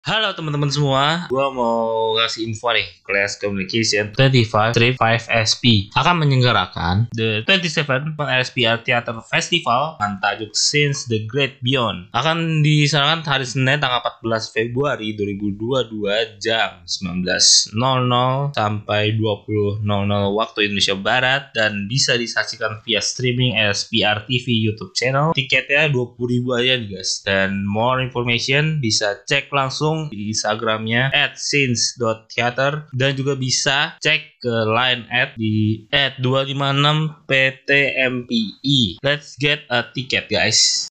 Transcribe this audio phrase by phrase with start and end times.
[0.00, 2.88] Halo teman-teman semua, gua mau ngasih info nih.
[3.04, 10.56] Class Communication 25 Trip 5 SP akan menyelenggarakan the 27 SPR Theater Festival dengan tajuk
[10.56, 12.16] Since the Great Beyond.
[12.16, 15.92] Akan diselenggarakan hari Senin tanggal 14 Februari 2022
[16.40, 17.76] jam 19.00
[18.56, 19.84] sampai 20.00
[20.32, 25.36] waktu Indonesia Barat dan bisa disaksikan via streaming SPR TV YouTube channel.
[25.36, 27.20] Tiketnya 20.000 aja nih guys.
[27.20, 34.54] Dan more information bisa cek langsung di Instagramnya at since.theater dan juga bisa cek ke
[34.68, 38.80] line at di at 256 PTMPI.
[39.02, 40.90] Let's get a ticket guys.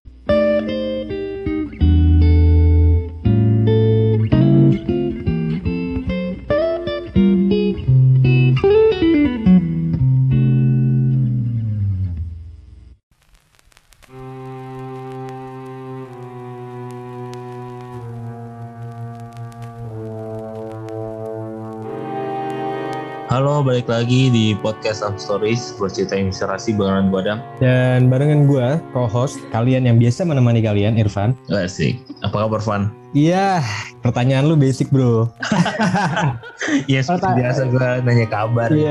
[23.70, 27.38] Balik lagi di podcast Up Stories bercerita inspirasi barengan gue Adam.
[27.62, 31.38] Dan barengan gue, co-host kalian yang biasa menemani kalian, Irfan.
[31.46, 32.02] Asik.
[32.26, 32.90] Apa kabar, Van?
[33.14, 33.62] Iya,
[34.02, 35.22] pertanyaan lu basic bro.
[36.90, 38.68] Iya, seperti Pertanyaan- biasa gue nanya kabar.
[38.74, 38.90] Iya,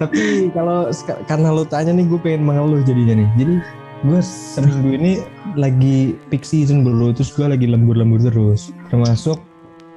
[0.00, 0.88] tapi kalau
[1.28, 3.28] karena lu tanya nih, gue pengen mengeluh jadinya nih.
[3.36, 3.54] Jadi
[4.00, 5.12] gue seminggu ini
[5.60, 8.72] lagi peak season bro, terus gue lagi lembur-lembur terus.
[8.88, 9.36] Termasuk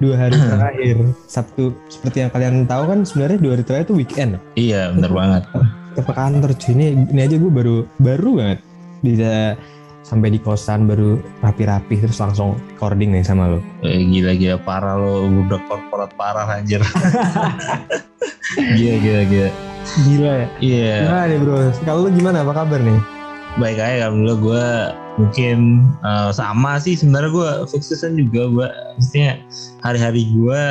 [0.00, 1.76] dua hari terakhir, Sabtu.
[1.86, 4.30] Seperti yang kalian tahu kan sebenarnya dua hari terakhir itu weekend.
[4.32, 4.40] ya.
[4.56, 5.42] Iya, bener banget.
[5.90, 8.58] ke kantor cuy ini ini aja gue baru baru banget
[9.00, 9.58] bisa
[10.00, 15.26] sampai di kosan baru rapi-rapi terus langsung recording nih sama lo Eh, gila-gila parah lo,
[15.26, 16.78] udah korporat parah anjir.
[18.78, 19.50] gila, gila, gila.
[20.00, 23.00] gila ya Iya, nah nih bro kalau lu gimana apa kabar nih
[23.56, 24.64] baik aja alhamdulillah gue
[25.20, 29.40] mungkin eh, sama sih sebenarnya gue fokusan juga gue maksudnya
[29.84, 30.62] hari-hari gue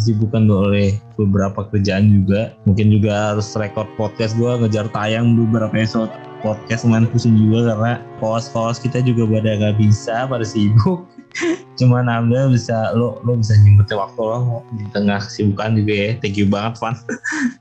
[0.00, 2.56] disibukkan oleh beberapa kerjaan juga.
[2.64, 6.08] Mungkin juga harus record podcast gue ngejar tayang beberapa episode
[6.40, 11.04] podcast lumayan pusing juga karena kawas-kawas kita juga pada nggak bisa pada sibuk.
[11.78, 16.10] Cuman alhamdulillah bisa lo lo bisa nyempetin waktu lo di tengah kesibukan juga ya.
[16.24, 16.96] Thank you banget Van.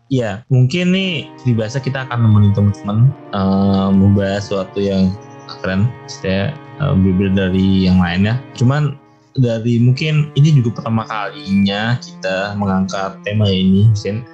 [0.09, 5.13] Iya mungkin nih di bahasa kita akan nemenin teman-teman eh, membahas sesuatu yang
[5.61, 5.89] keren.
[6.05, 8.37] Saya eh, berbeda dari yang lainnya.
[8.55, 8.95] Cuman
[9.37, 14.25] dari mungkin ini juga pertama kalinya kita mengangkat tema ini Sen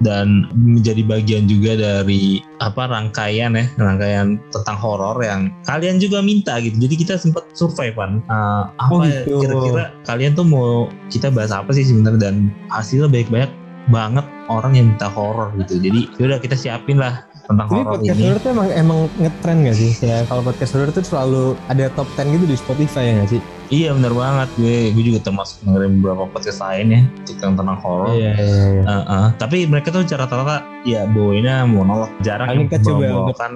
[0.00, 6.56] dan menjadi bagian juga dari apa rangkaian ya rangkaian tentang horor yang kalian juga minta
[6.60, 6.72] gitu.
[6.80, 9.44] Jadi kita sempat survei pan Eh, apa Oh, ya, gitu.
[9.44, 12.32] kira-kira kalian tuh mau kita bahas apa sih sebenarnya?
[12.32, 12.34] Dan
[12.72, 13.52] hasilnya banyak-banyak
[13.92, 15.76] banget orang yang minta horor gitu.
[15.80, 19.58] Jadi yaudah kita siapin lah tentang Jadi horor podcast ini horror tuh emang emang ngetren
[19.66, 19.92] gak sih?
[20.06, 23.42] Ya kalau podcast horror tuh selalu ada top 10 gitu di Spotify ya gak sih?
[23.70, 27.78] iya bener banget gue gue juga termasuk dengerin beberapa podcast lain ya untuk yang tentang
[27.78, 28.34] horor iya.
[28.82, 29.26] Uh, uh.
[29.38, 33.52] Tapi mereka tuh cara rata-rata ya bawainnya monolog jarang Kali yang kan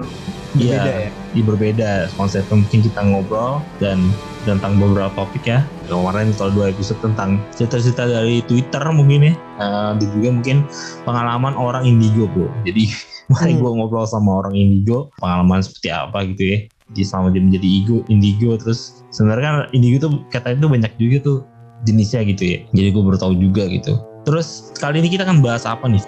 [0.55, 1.11] iya ya.
[1.35, 3.99] di berbeda konsepnya mungkin kita ngobrol dan
[4.47, 9.99] tentang beberapa topik ya kemarin kalau dua episode tentang cerita-cerita dari Twitter mungkin ya uh,
[9.99, 10.57] dan juga mungkin
[11.03, 12.87] pengalaman orang indigo bro jadi
[13.33, 13.61] mari Hmm.
[13.65, 16.59] gue ngobrol sama orang indigo pengalaman seperti apa gitu ya.
[16.93, 21.17] Jadi selama dia menjadi ego indigo terus sebenarnya kan indigo tuh katanya tuh banyak juga
[21.25, 21.39] tuh
[21.89, 22.59] jenisnya gitu ya.
[22.77, 23.97] Jadi gue baru tahu juga gitu.
[24.25, 26.01] Terus kali ini kita akan bahas apa nih?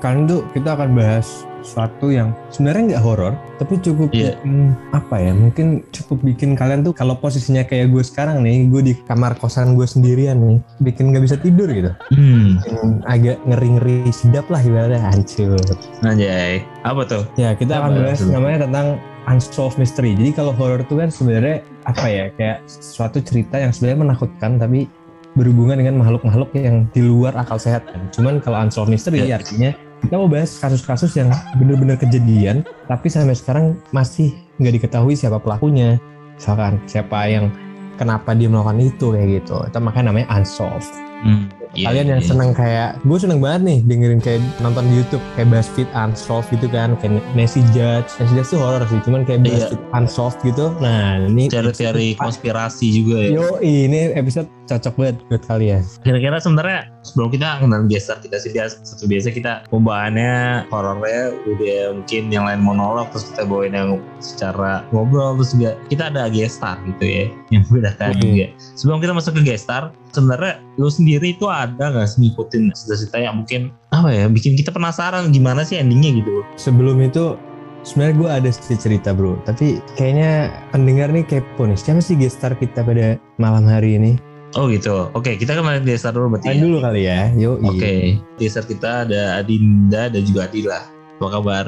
[0.00, 4.38] Kali itu kita akan bahas sesuatu yang sebenarnya nggak horor, tapi cukup Iya.
[4.38, 4.54] bikin
[4.90, 5.32] apa ya?
[5.34, 9.74] Mungkin cukup bikin kalian tuh kalau posisinya kayak gue sekarang nih, gue di kamar kosan
[9.74, 11.90] gue sendirian nih, bikin nggak bisa tidur gitu.
[12.08, 15.58] hmm Bikin agak ngeri-ngeri sedap lah ibaratnya hancur.
[16.00, 18.30] anjay apa tuh Ya kita akan bahas itu?
[18.30, 18.86] namanya tentang
[19.26, 20.14] unsolved mystery.
[20.14, 22.30] Jadi kalau horror itu kan sebenarnya apa ya?
[22.32, 24.86] Kayak suatu cerita yang sebenarnya menakutkan tapi
[25.34, 28.06] berhubungan dengan makhluk-makhluk yang di luar akal sehat kan.
[28.08, 29.36] Cuman kalau unsolved mystery Ya.
[29.36, 29.74] artinya
[30.04, 35.96] kita mau bahas kasus-kasus yang benar-benar kejadian tapi sampai sekarang masih nggak diketahui siapa pelakunya.
[36.36, 37.48] Misalkan siapa yang
[37.96, 39.56] kenapa dia melakukan itu kayak gitu.
[39.64, 41.44] Itu makanya namanya unsolved hmm.
[41.76, 42.28] Iya, kalian yang iya.
[42.28, 46.66] seneng kayak gue seneng banget nih dengerin kayak nonton di YouTube kayak BuzzFeed Unsolved gitu
[46.72, 49.68] kan kayak Nancy Judge Nancy Judge tuh horror sih cuman kayak Iya.
[49.70, 55.42] BuzzFeed Unsolved gitu nah ini teori-teori konspirasi juga ya yo ini episode cocok banget buat
[55.46, 61.22] kalian kira-kira sebenarnya sebelum kita kenal biasa kita sih biasa seperti biasa kita pembahasannya horornya
[61.46, 66.26] udah mungkin yang lain monolog terus kita bawain yang secara ngobrol terus juga kita ada
[66.26, 67.24] gestar gitu ya
[67.54, 68.22] yang membedakan Oke.
[68.26, 73.16] juga sebelum kita masuk ke gestar sebenarnya lu sendiri itu ada nggak sih ngikutin cerita-cerita
[73.18, 77.34] yang mungkin apa ya bikin kita penasaran gimana sih endingnya gitu sebelum itu
[77.82, 82.54] sebenarnya gue ada sih cerita bro tapi kayaknya pendengar nih kepo nih siapa sih gestar
[82.54, 84.14] kita pada malam hari ini
[84.56, 85.12] Oh gitu.
[85.12, 86.48] Oke, kita kan main desa dulu berarti.
[86.48, 86.64] Main ya?
[86.64, 87.20] dulu kali ya.
[87.36, 87.60] Yuk.
[87.66, 90.80] Oke, desa kita ada Adinda dan juga Adila.
[91.20, 91.64] Apa kabar?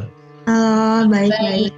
[0.48, 1.76] Halo, baik-baik.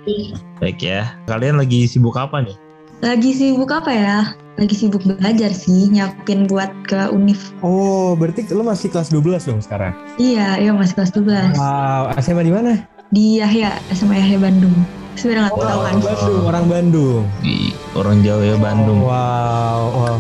[0.63, 1.19] Baik ya.
[1.27, 2.55] Kalian lagi sibuk apa nih?
[3.03, 4.39] Lagi sibuk apa ya?
[4.59, 7.55] Lagi sibuk belajar sih, nyiapin buat ke UNIF.
[7.63, 9.95] Oh, berarti lo masih kelas 12 dong sekarang?
[10.19, 11.55] Iya, iya masih kelas 12.
[11.55, 12.73] Wow, SMA di mana?
[13.15, 14.75] Di Yahya, SMA Yahya Bandung.
[15.15, 15.95] Sebenarnya nggak tahu kan?
[16.03, 17.23] Bandung, orang Bandung.
[17.43, 17.57] Di
[17.95, 18.99] orang Jawa ya Bandung.
[19.07, 20.17] Wow, wow.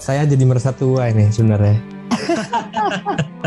[0.00, 1.99] Saya jadi merasa tua ini sebenarnya.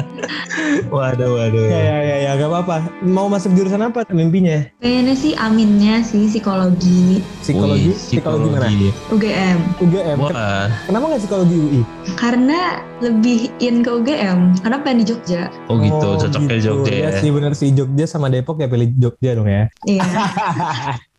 [0.94, 1.66] Waduh, waduh.
[1.68, 2.78] Ya, ya, ya, ya, gak apa-apa.
[3.04, 4.64] Mau masuk jurusan apa mimpinya?
[4.80, 7.92] Kayaknya sih aminnya sih psikologi Psikologi?
[7.92, 8.70] Wih, psikologi, mana?
[9.12, 9.58] UGM.
[9.84, 10.18] UGM.
[10.22, 11.82] Wah, Kenapa nggak psikologi UI?
[12.16, 15.52] Karena lebih in ke UGM, karena pengen di Jogja.
[15.68, 16.66] oh gitu, cocoknya gitu.
[16.72, 17.04] Jogja ya.
[17.04, 19.68] Ya sih bener sih Jogja sama Depok ya pilih Jogja dong ya.
[19.84, 20.04] Iya.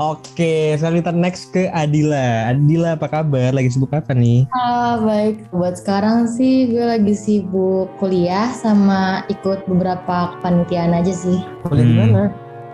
[0.00, 2.50] Oke, selanjutnya next ke Adila.
[2.50, 3.52] Adila apa kabar?
[3.52, 4.48] Lagi sibuk apa nih?
[4.50, 5.44] Ah, baik.
[5.52, 11.38] Buat sekarang sih gue lagi sibuk kuliah sama ikut beberapa kepanitiaan aja sih.
[11.62, 12.00] Kuliah di Hmm.
[12.10, 12.24] mana?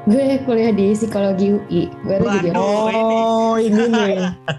[0.08, 1.82] Gue kuliah di psikologi UI.
[2.06, 2.62] Gue tuh jadi Waduh.
[2.88, 4.14] Oh, ini nih.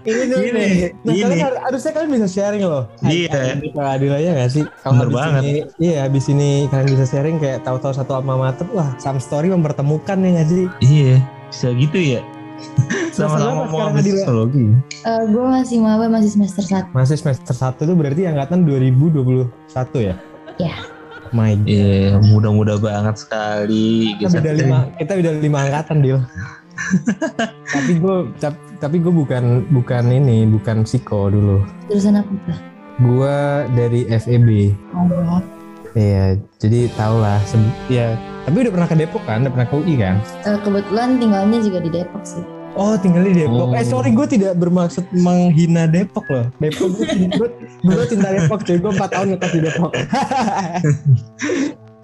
[0.06, 0.38] Ini nih.
[0.38, 0.64] Ini,
[1.02, 1.22] Nah, ini.
[1.24, 2.84] kalian har- harusnya kalian bisa sharing loh.
[3.02, 3.58] Iya.
[3.58, 4.62] Ke Adila ya gak sih?
[4.62, 5.42] Bener habis banget.
[5.42, 8.68] Ini, iya, habis ini kalian bisa sharing kayak tahu-tahu satu alma mater.
[8.70, 10.64] Wah, some story mempertemukan ya gak sih?
[10.78, 11.18] Iya,
[11.52, 12.20] gitu ya.
[13.16, 14.66] Sama-sama mau ambil psikologi.
[15.04, 16.96] Eh, gue masih maba masih semester 1.
[16.96, 19.48] Masih semester 1 tuh berarti angkatan 2021
[20.00, 20.14] ya?
[20.56, 20.74] Iya.
[21.32, 21.64] My God.
[21.64, 24.16] Iya, mudah-mudah banget sekali.
[24.20, 26.18] Kita beda lima, kita beda lima angkatan, Dil.
[27.74, 28.16] tapi gue
[28.80, 31.64] tapi gue bukan bukan ini, bukan psiko dulu.
[31.88, 32.58] Jurusan apa tuh?
[33.00, 33.36] Gue
[33.72, 34.76] dari FEB.
[34.92, 35.40] Oh,
[35.92, 36.24] Iya,
[36.56, 37.36] jadi tau lah.
[37.86, 39.44] Ya, tapi udah pernah ke Depok kan?
[39.44, 40.16] Udah pernah ke UI kan?
[40.42, 42.40] eh, kebetulan tinggalnya juga di Depok sih.
[42.72, 43.68] Oh, tinggal di Depok.
[43.68, 43.76] Oh.
[43.76, 46.48] Eh, sorry, gue tidak bermaksud menghina Depok loh.
[46.56, 47.48] Depok, gue gue
[47.84, 48.76] gue cinta Depok, cuy.
[48.76, 49.92] Gue 4 tahun ngetas di Depok.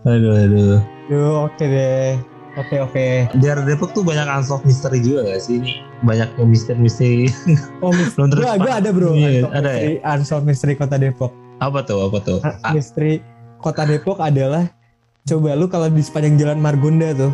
[0.04, 0.78] Aduh, aduh.
[1.08, 2.14] Duh, oke deh.
[2.56, 3.06] Oke, oke.
[3.32, 5.58] Di area Depok tuh banyak unsolved misteri juga gak sih?
[5.58, 7.26] Ini banyak yang misteri-misteri.
[7.80, 9.12] Oh, mis- Belum gue ada bro.
[9.12, 9.74] Iya, Unsolved ada ya?
[9.74, 11.32] Mystery- Unsolved Mystery Kota Depok.
[11.58, 12.38] Apa tuh, apa tuh?
[12.40, 13.18] Ah, Ah, Misteri
[13.58, 14.70] Kota Depok adalah
[15.26, 17.32] coba lu kalau di sepanjang jalan Margonda tuh,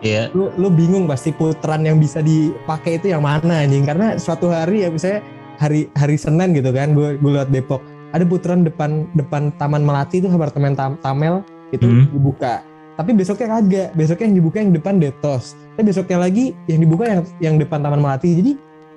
[0.00, 0.32] Iya.
[0.32, 4.82] lu lu bingung pasti putaran yang bisa dipakai itu yang mana anjing karena suatu hari
[4.82, 5.20] ya misalnya
[5.58, 7.78] hari hari Senin gitu kan, gue gue liat Depok
[8.10, 12.08] ada putaran depan depan Taman Melati itu apartemen Tam- Tamel itu Hmm.
[12.08, 12.64] dibuka.
[12.98, 15.54] Tapi besoknya kagak, besoknya yang dibuka yang depan Detos.
[15.78, 18.34] Tapi besoknya lagi yang dibuka yang yang depan Taman Melati.
[18.34, 18.52] Jadi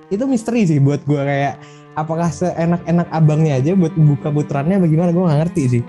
[0.09, 1.61] itu misteri sih buat gue kayak
[1.93, 5.83] apakah seenak-enak abangnya aja buat buka putarannya bagaimana gue nggak ngerti sih.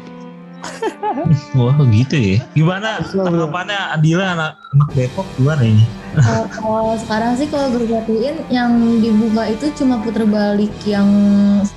[1.59, 2.37] Wah gitu ya.
[2.55, 5.85] Gimana tanggapannya Adila anak, anak Depok gimana ini?
[6.13, 11.09] Eh, kalau sekarang sih kalau gue perhatiin yang dibuka itu cuma puter balik yang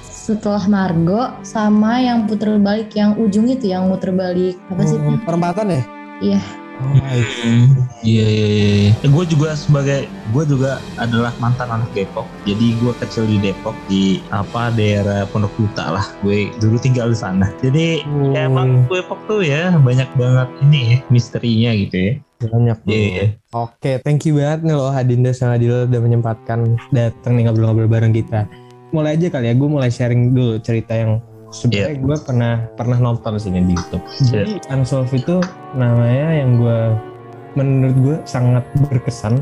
[0.03, 4.97] setelah Margo sama yang puter balik yang ujung itu yang muter balik apa sih?
[4.99, 5.81] Oh, perempatan ya?
[6.19, 6.41] Iya.
[6.75, 8.47] Oh, Hmm, Iya iya
[8.91, 9.07] iya.
[9.07, 12.27] gue juga sebagai gue juga adalah mantan anak Depok.
[12.43, 16.05] Jadi gue kecil di Depok di apa daerah Pondok Kuta lah.
[16.19, 17.47] Gue dulu tinggal di sana.
[17.63, 18.03] Jadi
[18.35, 22.13] ya emang Depok tuh ya banyak banget ini ya misterinya gitu ya.
[22.45, 22.77] banyak.
[22.85, 23.25] Iya.
[23.55, 28.11] Oke, thank you banget nih loh Adinda sama Adil udah menyempatkan datang nih ngobrol-ngobrol bareng
[28.11, 28.43] kita.
[28.91, 31.23] Mulai aja kali ya, gue mulai sharing dulu cerita yang
[31.55, 34.03] sebenarnya gue pernah pernah nonton sih di YouTube.
[34.27, 35.39] Jadi Unsolved itu
[35.71, 36.79] namanya yang gue
[37.55, 39.39] menurut gue sangat berkesan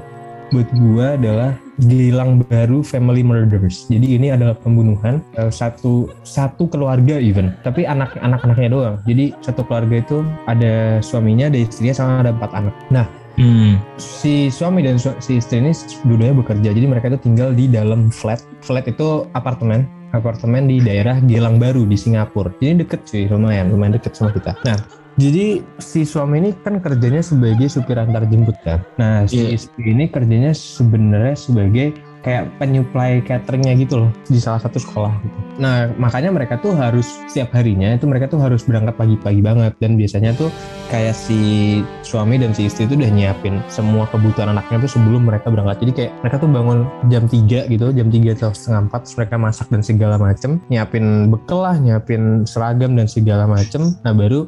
[0.53, 1.57] buat gue adalah
[1.89, 3.89] Gilang Baru Family Murders.
[3.89, 8.95] Jadi ini adalah pembunuhan eh, satu satu keluarga even, tapi anak anak-anaknya doang.
[9.09, 12.75] Jadi satu keluarga itu ada suaminya, ada istrinya, sama ada empat anak.
[12.93, 13.81] Nah Hmm.
[13.97, 15.73] si suami dan su- si istri ini
[16.05, 21.17] dua-duanya bekerja jadi mereka itu tinggal di dalam flat flat itu apartemen apartemen di daerah
[21.25, 22.53] Gilang Baru di Singapura.
[22.61, 24.53] Jadi deket cuy lumayan lumayan deket sama kita.
[24.63, 24.77] Nah
[25.13, 28.81] jadi si suami ini kan kerjanya sebagai supir antar jemput kan?
[28.97, 29.57] Nah si Iya.
[29.57, 31.93] istri ini kerjanya sebenarnya sebagai
[32.23, 35.37] kayak penyuplai cateringnya gitu loh di salah satu sekolah gitu.
[35.59, 39.99] Nah makanya mereka tuh harus setiap harinya itu mereka tuh harus berangkat pagi-pagi banget dan
[39.99, 40.49] biasanya tuh
[40.89, 45.51] kayak si suami dan si istri itu udah nyiapin semua kebutuhan anaknya tuh sebelum mereka
[45.51, 45.83] berangkat.
[45.85, 46.79] Jadi kayak mereka tuh bangun
[47.11, 51.27] jam 3 gitu, jam 3 atau setengah 4 terus mereka masak dan segala macem, nyiapin
[51.29, 53.93] bekal lah, nyiapin seragam dan segala macem.
[54.01, 54.47] Nah baru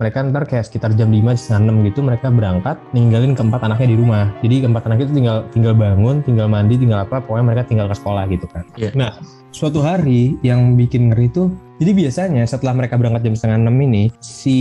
[0.00, 3.96] mereka ntar kayak sekitar jam 5 setengah 6 gitu mereka berangkat ninggalin keempat anaknya di
[4.00, 7.86] rumah jadi keempat anaknya itu tinggal tinggal bangun tinggal mandi tinggal apa pokoknya mereka tinggal
[7.86, 8.90] ke sekolah gitu kan Iya.
[8.96, 9.12] nah
[9.50, 14.12] suatu hari yang bikin ngeri tuh jadi biasanya setelah mereka berangkat jam setengah enam ini
[14.20, 14.58] si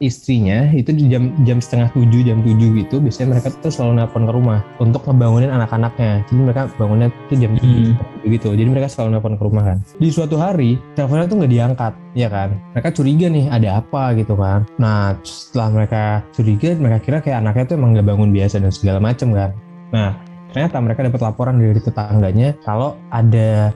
[0.00, 4.24] istrinya itu di jam jam setengah tujuh jam tujuh gitu biasanya mereka tuh selalu nelpon
[4.24, 6.24] ke rumah untuk ngebangunin anak-anaknya.
[6.24, 8.32] Jadi mereka bangunnya tuh jam tujuh Hmm.
[8.32, 8.56] gitu.
[8.56, 9.78] Jadi mereka selalu nelpon ke rumah kan.
[10.00, 12.56] Di suatu hari teleponnya tuh nggak diangkat ya kan?
[12.72, 14.64] Mereka curiga nih ada apa gitu kan?
[14.80, 19.04] Nah setelah mereka curiga mereka kira kayak anaknya tuh emang nggak bangun biasa dan segala
[19.04, 19.52] macem kan.
[19.92, 20.16] Nah
[20.48, 23.68] ternyata mereka dapat laporan dari tetangganya kalau ada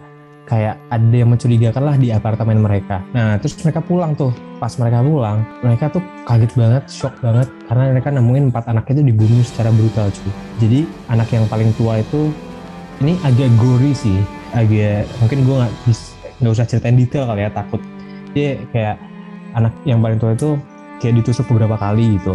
[0.48, 3.04] kayak ada yang mencurigakan lah di apartemen mereka.
[3.12, 4.32] Nah, terus mereka pulang tuh.
[4.58, 9.04] Pas mereka pulang, mereka tuh kaget banget, shock banget karena mereka nemuin empat anaknya itu
[9.14, 10.32] dibunuh secara brutal cuy.
[10.58, 10.80] Jadi
[11.12, 12.34] anak yang paling tua itu
[12.98, 14.18] ini agak gory sih,
[14.56, 17.78] agak mungkin gue nggak bis- nggak usah ceritain detail kali ya takut.
[18.34, 18.96] Dia kayak
[19.54, 20.58] anak yang paling tua itu
[20.98, 22.34] kayak ditusuk beberapa kali gitu.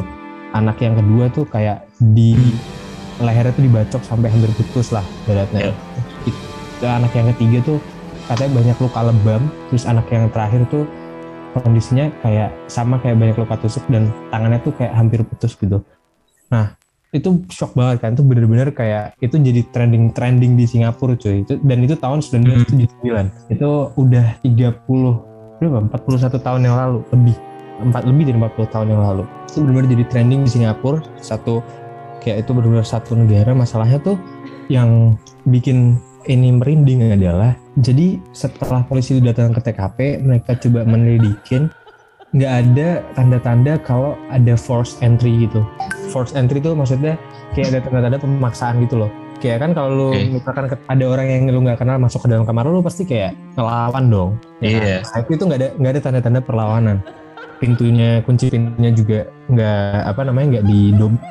[0.55, 2.39] Anak yang kedua tuh kayak di
[3.19, 5.75] lehernya tuh dibacok sampai hampir putus lah badatnya.
[6.23, 7.79] Itu anak yang ketiga tuh
[8.31, 10.87] katanya banyak luka lebam terus anak yang terakhir tuh
[11.53, 15.85] kondisinya kayak sama kayak banyak luka tusuk dan tangannya tuh kayak hampir putus gitu.
[16.49, 16.73] Nah
[17.13, 21.45] itu shock banget kan itu bener-bener kayak itu jadi trending trending di Singapura cuy.
[21.45, 25.79] Itu dan itu tahun 1979 itu udah 30 berapa?
[25.93, 27.37] 41 tahun yang lalu lebih.
[27.73, 29.23] Empat lebih dari 40 tahun yang lalu.
[29.45, 31.61] Itu benar-benar jadi trending di Singapura satu
[32.25, 34.17] kayak itu benar-benar satu negara masalahnya tuh
[34.71, 41.67] yang bikin ini merinding adalah jadi setelah polisi datang ke TKP mereka coba menyelidikin
[42.33, 45.61] nggak ada tanda-tanda kalau ada forced entry gitu
[46.09, 47.13] forced entry itu maksudnya
[47.53, 50.39] kayak ada tanda-tanda pemaksaan gitu loh kayak kan kalau lu Oke.
[50.39, 54.07] misalkan ada orang yang lu nggak kenal masuk ke dalam kamar lu, pasti kayak ngelawan
[54.07, 54.31] dong
[54.63, 54.81] ya kan?
[54.81, 54.97] Iya.
[55.03, 56.97] Nah, itu itu nggak ada nggak ada tanda-tanda perlawanan
[57.59, 59.19] pintunya kunci pintunya juga
[59.51, 60.79] nggak apa namanya nggak di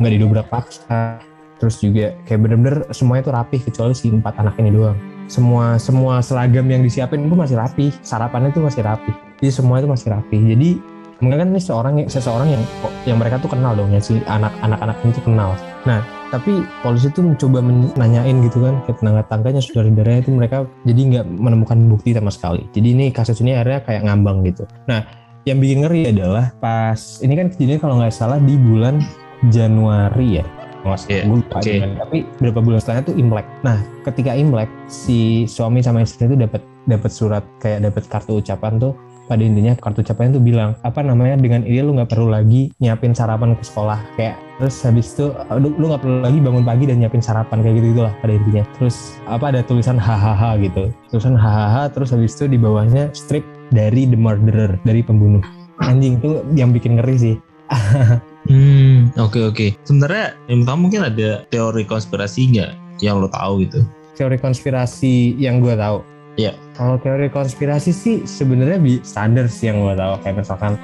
[0.00, 1.18] nggak didobrak paksa
[1.62, 4.98] terus juga kayak bener-bener semuanya tuh rapih kecuali si empat anak ini doang.
[5.30, 9.90] Semua semua seragam yang disiapin itu masih rapi sarapannya itu masih rapi jadi semua itu
[9.90, 10.70] masih rapi jadi
[11.18, 12.62] mungkin kan ini seorang seseorang yang
[13.06, 15.54] yang mereka tuh kenal dong ya si anak anak anak ini tuh kenal.
[15.82, 21.26] Nah tapi polisi tuh mencoba menanyain gitu kan ke tetangga-tetangganya saudara-saudaranya itu mereka jadi nggak
[21.30, 22.66] menemukan bukti sama sekali.
[22.70, 24.66] Jadi ini kasus ini akhirnya kayak ngambang gitu.
[24.86, 25.06] Nah
[25.46, 29.02] yang bikin ngeri adalah pas ini kan kejadian kalau nggak salah di bulan
[29.50, 30.46] Januari ya
[30.82, 31.72] gue lupa oke.
[31.78, 31.90] bulan.
[31.98, 33.46] tapi beberapa bulan setelahnya tuh Imlek.
[33.62, 38.82] Nah ketika Imlek si suami sama istrinya tuh dapat dapat surat kayak dapat kartu ucapan
[38.82, 38.92] tuh
[39.30, 43.14] pada intinya kartu ucapannya tuh bilang apa namanya dengan ini lu nggak perlu lagi nyiapin
[43.14, 44.02] sarapan ke sekolah.
[44.18, 45.30] Kayak terus habis itu
[45.62, 48.64] lu lu nggak perlu lagi bangun pagi dan nyiapin sarapan kayak gitu gitulah pada intinya.
[48.76, 48.96] Terus
[49.30, 50.90] apa ada tulisan hahaha gitu.
[51.14, 55.40] Tulisan hahaha terus habis itu di bawahnya strip dari the murderer dari pembunuh.
[55.82, 57.34] Anjing tuh yang bikin ngeri sih
[58.44, 59.66] Hmm, oke oke.
[59.82, 62.70] Sebenarnya yang pertama mungkin ada teori konspirasi nggak
[63.00, 63.80] yang lo tahu gitu?
[64.12, 66.04] teori konspirasi yang gue tahu
[66.36, 66.52] Iya.
[66.72, 70.76] kalau teori konspirasi sih sebenarnya bi standar sih yang gue tahu kayak misalkan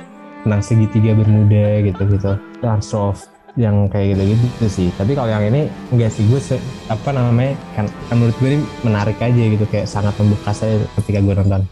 [0.42, 3.20] tentang segitiga bermuda gitu-gitu Lansov
[3.54, 7.84] yang kayak gitu-gitu sih tapi kalau yang ini enggak sih gue se- apa namanya kan,
[8.08, 11.62] kan menurut gue ini menarik aja gitu kayak sangat membekas aja ketika gue nonton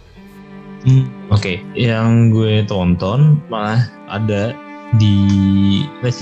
[0.85, 1.59] Hmm, oke.
[1.75, 4.55] Yang gue tonton malah ada
[4.95, 5.17] di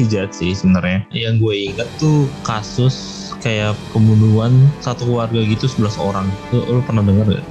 [0.08, 1.04] Judge sih sebenarnya.
[1.12, 6.26] Yang gue ingat tuh kasus kayak pembunuhan satu keluarga gitu 11 orang.
[6.50, 7.44] Lu, lu pernah dengar gak?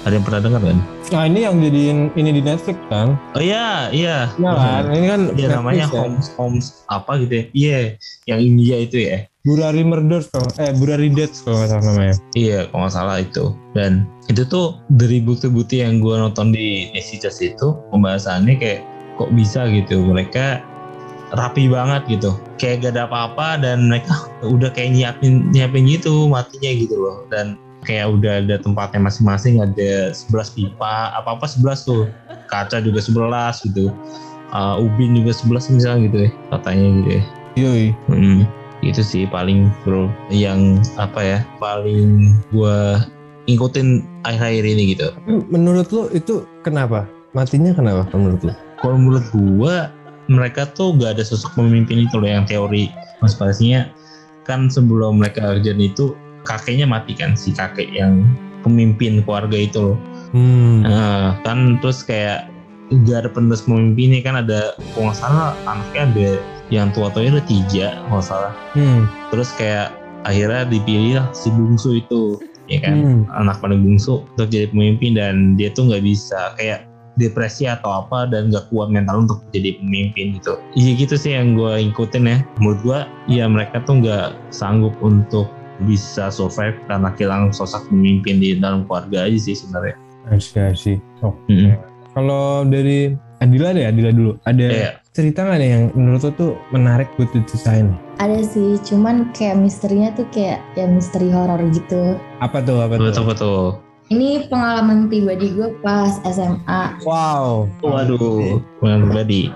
[0.00, 0.78] Ada yang pernah dengar kan?
[1.10, 4.30] nah ini yang jadiin ini di Netflix kan Oh iya, iya.
[4.38, 5.90] Iya kan ini kan Dia namanya ya.
[5.90, 7.44] Holmes Holmes apa gitu ya?
[7.50, 7.78] Iya,
[8.30, 9.26] yang India itu ya.
[9.42, 13.44] Burari Murders kalau eh Burari Deaths kalau nggak salah namanya Iya, kalau nggak salah itu.
[13.74, 18.80] Dan itu tuh dari bukti-bukti yang gue nonton di Nesitas itu pembahasannya kayak
[19.20, 20.00] kok bisa gitu.
[20.00, 20.64] Mereka
[21.36, 22.32] rapi banget gitu.
[22.56, 24.24] Kayak gak ada apa-apa dan mereka
[24.54, 27.28] udah kayak nyiapin nyiapin gitu matinya gitu loh.
[27.28, 32.08] Dan kayak udah ada tempatnya masing-masing ada 11 pipa apa-apa 11 tuh.
[32.48, 33.92] Kaca juga 11 gitu.
[34.50, 37.22] Uh, ubin juga 11 misalnya gitu ya katanya gitu ya.
[37.58, 37.86] Yoi.
[38.10, 38.40] Hmm,
[38.82, 40.10] itu sih paling bro.
[40.32, 43.06] Yang apa ya paling gua
[43.46, 45.08] ngikutin akhir-akhir ini gitu.
[45.50, 47.06] Menurut lo itu kenapa?
[47.30, 49.92] Matinya kenapa menurut lo Kalau menurut gua
[50.30, 52.86] mereka tuh gak ada sosok pemimpin itu loh yang teori
[53.18, 53.90] konspirasinya
[54.46, 56.14] kan sebelum mereka kejadian itu
[56.46, 58.24] kakeknya mati kan si kakek yang
[58.64, 59.98] pemimpin keluarga itu loh.
[60.32, 60.86] hmm.
[60.86, 62.48] Nah, kan terus kayak
[63.06, 66.30] gak ada penerus pemimpinnya kan ada kalau nggak salah anaknya ada
[66.74, 68.52] yang tua-tuanya ada tiga kalau salah.
[68.74, 69.06] Hmm.
[69.30, 69.94] terus kayak
[70.26, 73.22] akhirnya dipilih lah si bungsu itu ya kan Hmm.
[73.34, 76.89] anak paling bungsu untuk jadi pemimpin dan dia tuh nggak bisa kayak
[77.20, 81.52] depresi atau apa dan gak kuat mental untuk jadi pemimpin gitu iya gitu sih yang
[81.52, 85.52] gue ikutin ya menurut gue ya mereka tuh nggak sanggup untuk
[85.84, 89.96] bisa survive karena kehilangan sosok pemimpin di dalam keluarga aja sih sebenarnya
[90.28, 90.98] Asik asik.
[91.24, 91.74] Oke.
[92.12, 94.36] Kalau dari Adila deh, Adila dulu.
[94.44, 94.90] Ada Iya.
[95.16, 97.96] cerita nggak deh yang menurut lo tuh menarik buat diceritain?
[98.20, 102.20] Ada sih, cuman kayak misterinya tuh kayak ya misteri horor gitu.
[102.44, 102.84] Apa tuh?
[102.84, 103.04] Apa tuh?
[103.08, 103.58] Betul betul.
[104.10, 106.98] Ini pengalaman pribadi gue pas SMA.
[107.06, 107.70] Wow.
[107.78, 109.54] Waduh, pengalaman pribadi.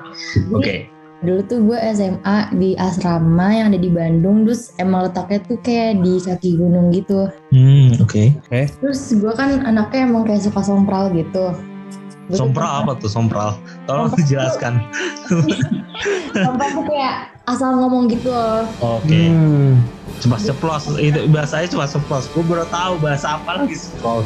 [0.55, 0.87] Oke.
[1.27, 6.07] Dulu tuh gue SMA di asrama yang ada di Bandung, terus emang letaknya tuh kayak
[6.07, 7.27] di kaki gunung gitu.
[7.51, 8.31] Hmm, oke.
[8.79, 11.51] Terus gue kan anaknya emang kayak suka sompral gitu.
[12.33, 13.61] Sompral apa tuh sompral?
[13.85, 14.81] Tolong dijelaskan.
[16.33, 18.65] Sompral tuh kayak asal ngomong gitu loh.
[18.81, 19.29] Oke.
[19.29, 19.85] Hmm.
[20.25, 22.25] Cuma ceplos itu bahasanya cuma ceplos.
[22.33, 24.25] Gue baru tahu bahasa apa lagi ceplos.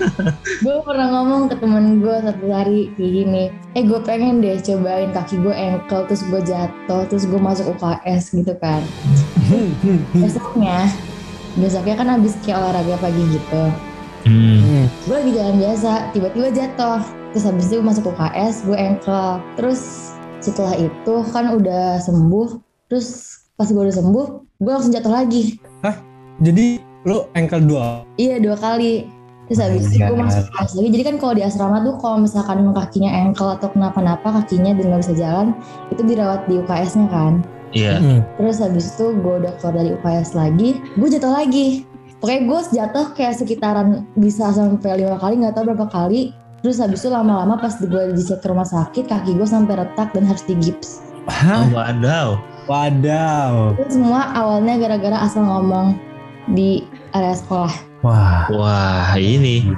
[0.64, 3.44] Gue pernah ngomong ke temen gue satu hari kayak gini.
[3.74, 8.36] Eh gue pengen deh cobain kaki gue ankle terus gue jatuh terus gue masuk UKS
[8.38, 8.84] gitu kan.
[10.22, 10.86] Besoknya,
[11.58, 13.64] besoknya kan habis kayak olahraga pagi gitu.
[14.24, 14.58] Hmm.
[14.62, 14.86] Hmm.
[15.04, 17.23] Gue lagi jalan biasa, tiba-tiba jatuh.
[17.34, 19.42] Terus habis itu masuk UKS, gue ankle.
[19.58, 22.62] Terus setelah itu kan udah sembuh.
[22.86, 24.26] Terus pas gue udah sembuh,
[24.62, 25.58] gue langsung jatuh lagi.
[26.46, 28.06] Jadi lo ankle dua.
[28.22, 29.10] Iya dua kali.
[29.50, 30.88] Terus habis itu gue masuk UKS lagi.
[30.94, 35.02] Jadi kan kalau di asrama tuh kalau misalkan kakinya ankle atau kenapa-napa kakinya dan nggak
[35.02, 35.58] bisa jalan,
[35.90, 37.42] itu dirawat di UKS-nya kan.
[37.74, 37.98] Iya.
[37.98, 38.20] Hmm.
[38.38, 41.82] Terus habis itu gue udah keluar dari UKS lagi, gue jatuh lagi.
[42.22, 46.32] Pokoknya gue jatuh kayak sekitaran bisa sampai lima kali, nggak tahu berapa kali.
[46.64, 50.24] Terus habis itu lama-lama pas gue dicek ke rumah sakit, kaki gue sampai retak dan
[50.24, 51.04] harus digips.
[51.28, 51.68] Hah?
[51.68, 52.28] Oh, wadaw.
[52.64, 53.76] Wadaw.
[53.76, 56.00] Itu semua awalnya gara-gara asal ngomong
[56.56, 57.68] di area sekolah.
[58.00, 58.48] Wah.
[58.48, 59.76] Wah, ini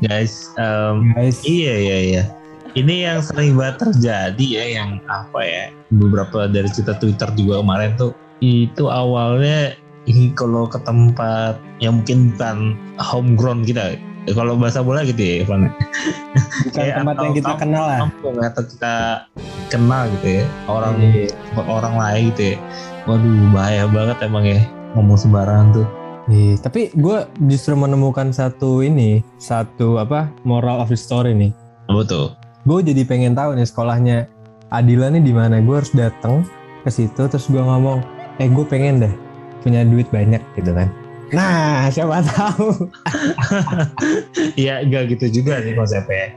[0.00, 0.48] guys.
[0.56, 1.44] em, Guys.
[1.44, 2.24] iya iya iya.
[2.72, 5.64] Ini yang sering banget terjadi ya, yang apa ya?
[5.92, 9.76] Beberapa dari cerita Twitter juga kemarin tuh itu awalnya
[10.08, 14.00] ini kalau ke tempat yang mungkin bukan homegrown kita.
[14.24, 15.68] Ya, Kalau bahasa bola gitu ya, Ivan.
[15.68, 17.98] Bukan Kayak tempat yang kita kampung- kenal lah.
[18.00, 18.94] kampung atau kita
[19.66, 21.28] kenal gitu ya orang Iya.
[21.58, 22.56] orang lain gitu ya
[23.04, 24.60] waduh bahaya banget emang ya
[24.94, 25.88] ngomong sembarangan tuh
[26.24, 31.52] Iya, tapi gue justru menemukan satu ini, satu apa moral of the story nih.
[32.06, 32.32] tuh
[32.64, 34.24] Gue jadi pengen tahu nih sekolahnya
[34.70, 35.60] Adila nih di mana.
[35.60, 36.48] Gue harus datang
[36.80, 38.00] ke situ terus gue ngomong,
[38.40, 39.12] eh gue pengen deh
[39.60, 40.88] punya duit banyak gitu kan.
[41.32, 42.90] Nah, siapa tahu.
[44.64, 46.34] ya enggak gitu juga sih konsepnya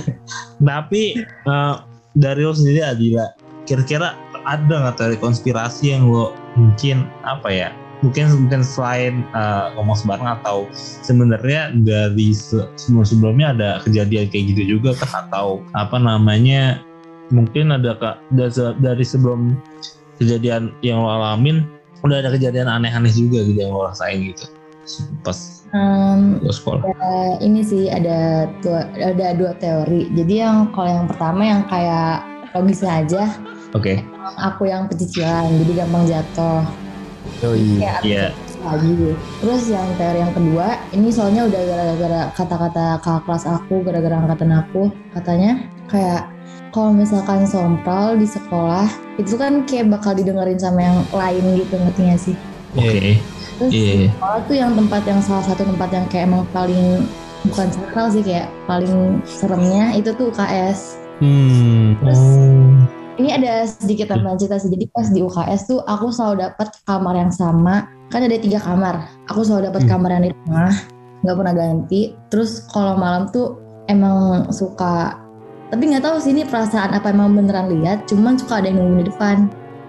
[0.68, 1.74] tapi eh,
[2.18, 3.26] dari lo sendiri Adila
[3.68, 4.16] kira-kira
[4.48, 7.68] ada nggak teori konspirasi yang lo mungkin apa ya
[8.00, 10.70] mungkin mungkin selain eh, ngomong sembarang atau
[11.04, 16.80] sebenarnya dari se- sebelum-sebelumnya ada kejadian kayak gitu juga kah atau apa namanya
[17.28, 18.16] mungkin ada kak
[18.80, 19.52] dari sebelum
[20.16, 21.68] kejadian yang lo alamin
[22.00, 24.46] udah ada kejadian aneh-aneh juga gitu yang lo rasain gitu
[25.22, 30.08] pas Em, lo sekolah Eh, ini sih ada dua, ada dua teori.
[30.16, 32.24] Jadi yang kalau yang pertama yang kayak
[32.56, 33.22] logisnya aja,
[33.76, 34.00] oke
[34.40, 36.64] aku yang pecicilan, jadi gampang jatuh.
[37.44, 38.32] Kayak Iya.
[38.32, 39.12] aku lagi.
[39.44, 44.50] Terus yang teori yang kedua, ini soalnya udah gara-gara kata-kata kakak kelas aku, gara-gara angkatan
[44.56, 44.82] aku,
[45.12, 45.52] katanya
[45.88, 46.28] kayak
[46.70, 52.00] kalau misalkan sompral di sekolah itu kan kayak bakal didengerin sama yang lain gitu ngerti
[52.06, 52.36] gak sih?
[52.76, 53.12] oke
[53.58, 53.90] Terus Iya.
[53.90, 57.02] di sekolah tuh yang tempat yang salah satu tempat yang kayak emang paling
[57.42, 60.94] bukan sakral sih kayak paling seremnya itu tuh UKS.
[61.18, 61.98] Hmm.
[61.98, 62.78] Terus Oh.
[63.18, 64.70] ini ada sedikit tambahan cerita sih.
[64.70, 67.90] Jadi pas di UKS tuh aku selalu dapat kamar yang sama.
[68.14, 69.10] Kan ada tiga kamar.
[69.26, 69.90] Aku selalu dapat Hmm.
[69.90, 70.72] kamar yang di tengah,
[71.26, 72.02] nggak pernah ganti.
[72.30, 73.58] Terus kalau malam tuh
[73.90, 75.18] emang suka
[75.68, 78.08] tapi nggak tahu sih ini perasaan apa emang beneran lihat.
[78.08, 79.36] Cuman suka ada yang nungguin di depan.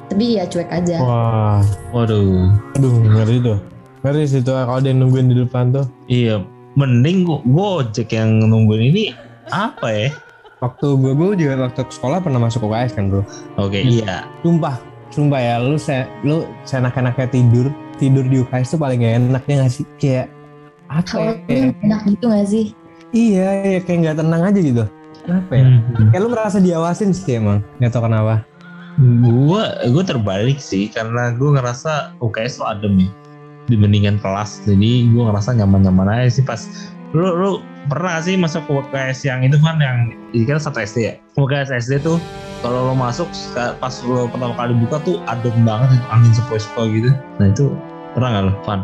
[0.10, 0.98] Tapi ya cuek aja.
[1.00, 1.62] Wah.
[1.94, 3.58] waduh Aduh, ngeri tuh.
[4.02, 5.86] Ngeri sih tuh kalau ada yang nungguin di depan tuh.
[6.10, 6.42] Iya,
[6.76, 9.04] mending gua gojek yang nungguin ini
[9.50, 10.10] apa ya?
[10.60, 13.24] Waktu gue, gue juga waktu sekolah pernah masuk UKS kan bro.
[13.56, 13.96] Oke, Hmm.
[13.96, 14.16] iya.
[14.44, 14.76] Sumpah,
[15.08, 19.56] sumpah ya, lu saya, lu seenak-enaknya tidur, tidur di UKS tuh paling gak enak ya
[19.64, 19.86] nggak sih?
[19.96, 20.28] Kayak
[20.92, 21.72] apa Kalau ya?
[21.80, 22.66] enak gitu nggak sih?
[23.16, 24.84] Iya, ya kayak nggak tenang aja gitu.
[25.30, 25.66] Kenapa ya?
[25.70, 26.10] Hmm.
[26.10, 27.62] Kayak lu merasa diawasin sih emang.
[27.78, 28.42] Gak tau kenapa.
[28.98, 33.10] Gua gua terbalik sih karena gua ngerasa UKS tuh adem ya
[33.70, 34.66] dibandingkan kelas.
[34.66, 36.66] Jadi gua ngerasa nyaman-nyaman aja sih pas
[37.14, 37.52] lu lu
[37.90, 41.14] pernah sih masuk ke UKS yang itu kan yang ini kan satu SD ya.
[41.38, 42.18] UKS SD tuh
[42.66, 47.10] kalau lo masuk pas lo pertama kali buka tuh adem banget angin sepoi-sepoi gitu.
[47.38, 47.78] Nah itu
[48.18, 48.82] pernah nggak lo, Van?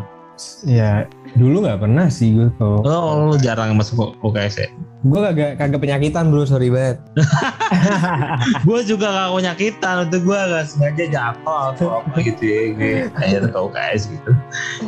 [0.68, 4.68] Ya, Dulu nggak pernah sih gue kalau Oh, lu jarang masuk UKS ya?
[5.06, 6.98] gue kagak kagak penyakitan bro sorry banget.
[8.66, 12.92] gue juga gak punya kita itu gue gak sengaja jatuh atau apa gitu ya gue
[13.14, 14.30] kayak ke UKS gitu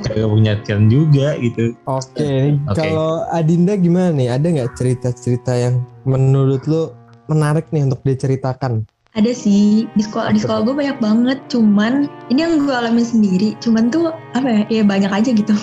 [0.03, 2.75] kagak punya kan juga gitu Oke, nih, Oke.
[2.75, 4.29] kalau Adinda gimana nih?
[4.33, 6.91] Ada nggak cerita-cerita yang menurut lu
[7.29, 8.89] menarik nih untuk diceritakan?
[9.17, 11.39] Ada sih di sekolah di sekolah gue banyak banget.
[11.49, 13.57] Cuman ini yang gue alamin sendiri.
[13.65, 14.63] Cuman tuh apa ya?
[14.69, 15.57] Ya banyak aja gitu.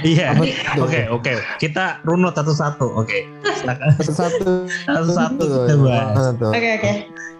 [0.00, 0.32] iya
[0.80, 1.30] oke oke
[1.60, 3.18] kita runut satu-satu oke
[3.60, 4.48] silakan Satu-satu.
[4.88, 6.46] satu-satu?
[6.50, 6.92] Oke oke.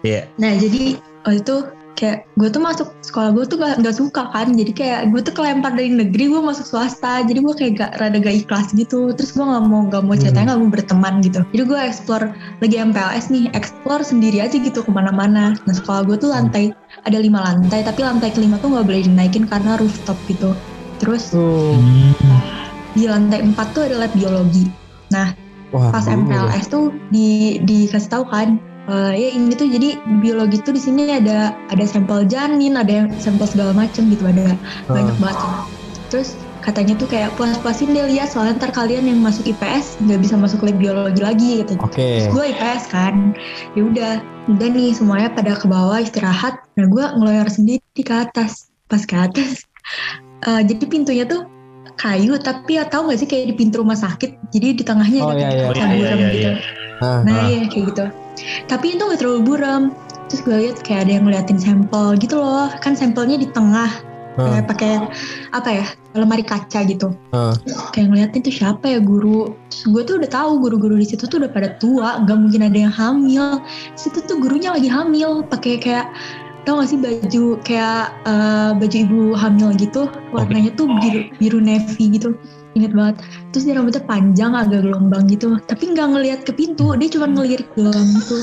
[0.05, 1.55] iya Nah jadi waktu itu
[1.95, 4.51] kayak gue tuh masuk sekolah gue tuh gak, gak suka kan.
[4.53, 7.23] Jadi kayak gue tuh kelempar dari negeri gue masuk swasta.
[7.23, 9.15] Jadi gue kayak gak rada gak ikhlas gitu.
[9.15, 11.39] Terus gue gak mau gak mau ceritanya gak mau berteman gitu.
[11.55, 12.25] Jadi gue explore
[12.59, 15.55] lagi MPLS nih, explore sendiri aja gitu ke mana-mana.
[15.65, 16.75] Nah sekolah gue tuh lantai
[17.07, 20.51] ada lima lantai, tapi lantai kelima tuh gak boleh dinaikin karena rooftop gitu.
[20.99, 21.75] Terus Tuh.
[22.95, 24.67] di lantai 4 tuh ada lab biologi.
[25.75, 26.07] Wah, Pas.
[26.07, 31.09] MPLS tuh di dikasih tahu kan, eh, ya ini tuh jadi biologi tuh di sini
[31.09, 34.53] ada ada sampel janin, ada yang sampel segala macem gitu, ada
[34.85, 35.21] banyak Ah.
[35.21, 35.49] banget.
[36.05, 36.29] Terus
[36.61, 40.61] katanya tuh kayak puas-puasin deh lihat soalnya ntar kalian yang masuk IPS nggak bisa masuk
[40.61, 41.73] lab biologi lagi gitu.
[41.77, 42.21] Oke.
[42.21, 43.33] Terus gue IPS kan,
[43.73, 44.11] ya udah,
[44.49, 46.61] udah nih semuanya pada ke bawah istirahat.
[46.77, 49.65] Nah gue ngeloyor sendiri ke atas, pas ke atas.
[50.49, 51.45] eh, jadi pintunya tuh
[51.95, 54.49] kayu, tapi ya tahu nggak sih kayak di pintu rumah sakit.
[54.49, 55.65] Jadi di tengahnya Oh, ada iya, kayak iya.
[55.69, 56.37] kaca Oh, iya, iya, gitu.
[56.37, 56.51] iya.
[56.95, 57.45] Ah, Nah Ah.
[57.49, 58.05] iya kayak gitu.
[58.67, 59.83] Tapi itu nggak terlalu buram.
[60.31, 62.69] Terus gue lihat kayak ada yang ngeliatin sampel gitu loh.
[62.81, 63.91] Kan sampelnya di tengah,
[64.35, 64.91] ah, kayak pakai
[65.53, 65.85] apa ya
[66.17, 67.13] lemari kaca gitu.
[67.35, 67.53] ah.
[67.93, 69.53] Kayak ngeliatin tuh siapa ya guru.
[69.69, 72.77] Terus gue tuh udah tahu guru-guru di situ tuh udah pada tua, nggak mungkin ada
[72.89, 73.61] yang hamil.
[73.93, 76.09] Situ tuh gurunya lagi hamil, pakai kayak
[76.65, 82.17] tau gak sih baju kayak eh, baju ibu hamil gitu warnanya tuh biru biru navy
[82.17, 82.33] gitu
[82.75, 83.15] inget banget
[83.55, 87.67] terus dia rambutnya panjang agak gelombang gitu tapi nggak ngelihat ke pintu dia cuma ngelirik
[87.73, 88.37] doang gitu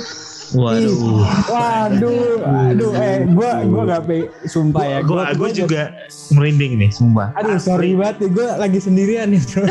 [0.53, 4.99] waduh Waduh, aduh, eh, gua gua gak pe, sumpah ya.
[5.01, 5.97] gue gue juga
[6.29, 9.41] merinding nih sumpah Aduh, sorry banget nih, gue lagi sendirian nih.
[9.41, 9.65] bro.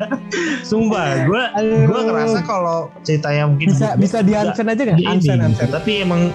[0.70, 1.88] sumpah gue Aduh.
[1.88, 4.98] gue ngerasa kalau ceritanya mungkin bisa bisa di unsend aja nggak?
[5.08, 5.70] Unsend, unsend.
[5.72, 6.28] tapi emang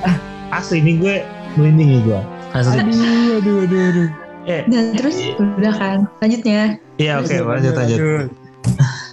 [0.49, 1.15] asli nih gue
[1.53, 2.19] merinding nih gue
[2.57, 4.24] asli Aduh, aduh, aduh, aduh.
[4.45, 4.61] Eh.
[4.65, 5.17] Nah terus?
[5.37, 5.97] Udah kan?
[6.19, 6.77] Lanjutnya.
[6.95, 7.97] Iya oke lanjut lanjut.
[7.99, 8.23] Aduh.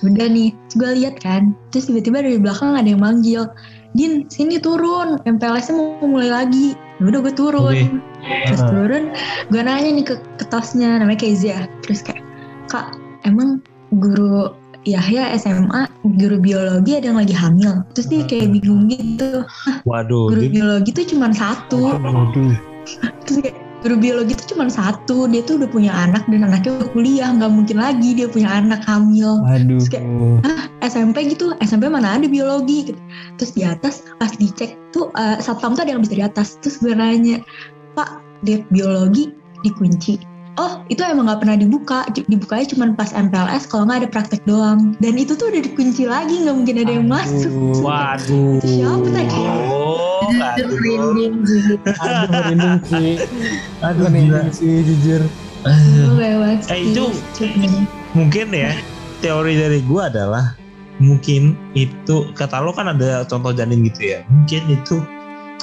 [0.02, 3.46] udah nih gue lihat kan terus tiba-tiba dari belakang ada yang manggil
[3.92, 6.72] Din sini turun MPLS nya mau mulai lagi.
[6.96, 7.76] Ya udah gue turun.
[7.76, 7.84] Oke.
[8.48, 8.70] terus Ah.
[8.72, 9.04] turun
[9.52, 12.24] gue nanya nih ke ketasnya namanya Kezia terus kayak
[12.66, 13.60] kak emang
[13.92, 14.48] guru
[14.82, 15.86] Yahya SMA
[16.18, 17.84] guru biologi ada yang lagi hamil?
[17.94, 19.44] Terus dia kayak bingung gitu.
[19.86, 21.94] Waduh guru dia- biologi tuh cuma satu.
[22.00, 22.56] Aduh.
[23.28, 26.88] terus kayak guru biologi itu cuma satu dia tuh udah punya anak dan anaknya udah
[26.94, 29.42] kuliah nggak mungkin lagi dia punya anak hamil.
[29.44, 29.82] Aduh.
[29.82, 30.06] Terus kayak,
[30.86, 31.54] SMP gitu?
[31.58, 32.94] SMP mana ada biologi?
[32.94, 33.00] Gitu.
[33.36, 36.62] terus di atas pas dicek tuh eh, satpam tuh ada yang bisa di atas.
[36.62, 37.42] Terus gue nanya
[37.98, 43.84] pak lihat biologi dikunci oh itu emang nggak pernah dibuka dibukanya cuma pas MPLS kalau
[43.84, 47.52] nggak ada praktek doang dan itu tuh udah dikunci lagi nggak mungkin ada yang masuk
[47.80, 49.40] waduh Itu siapa tadi?
[49.64, 51.62] oh aduh merinding sih
[51.98, 53.10] Aduh, merinding sih.
[53.80, 55.22] aduh Merinding sih, jujur.
[55.62, 56.04] Aduh.
[56.04, 57.14] Gue lewat Eh, itu-
[58.12, 58.72] mungkin ya
[59.18, 60.52] teori dari gue adalah
[60.98, 65.00] mungkin itu kata lo kan ada contoh janin gitu ya mungkin itu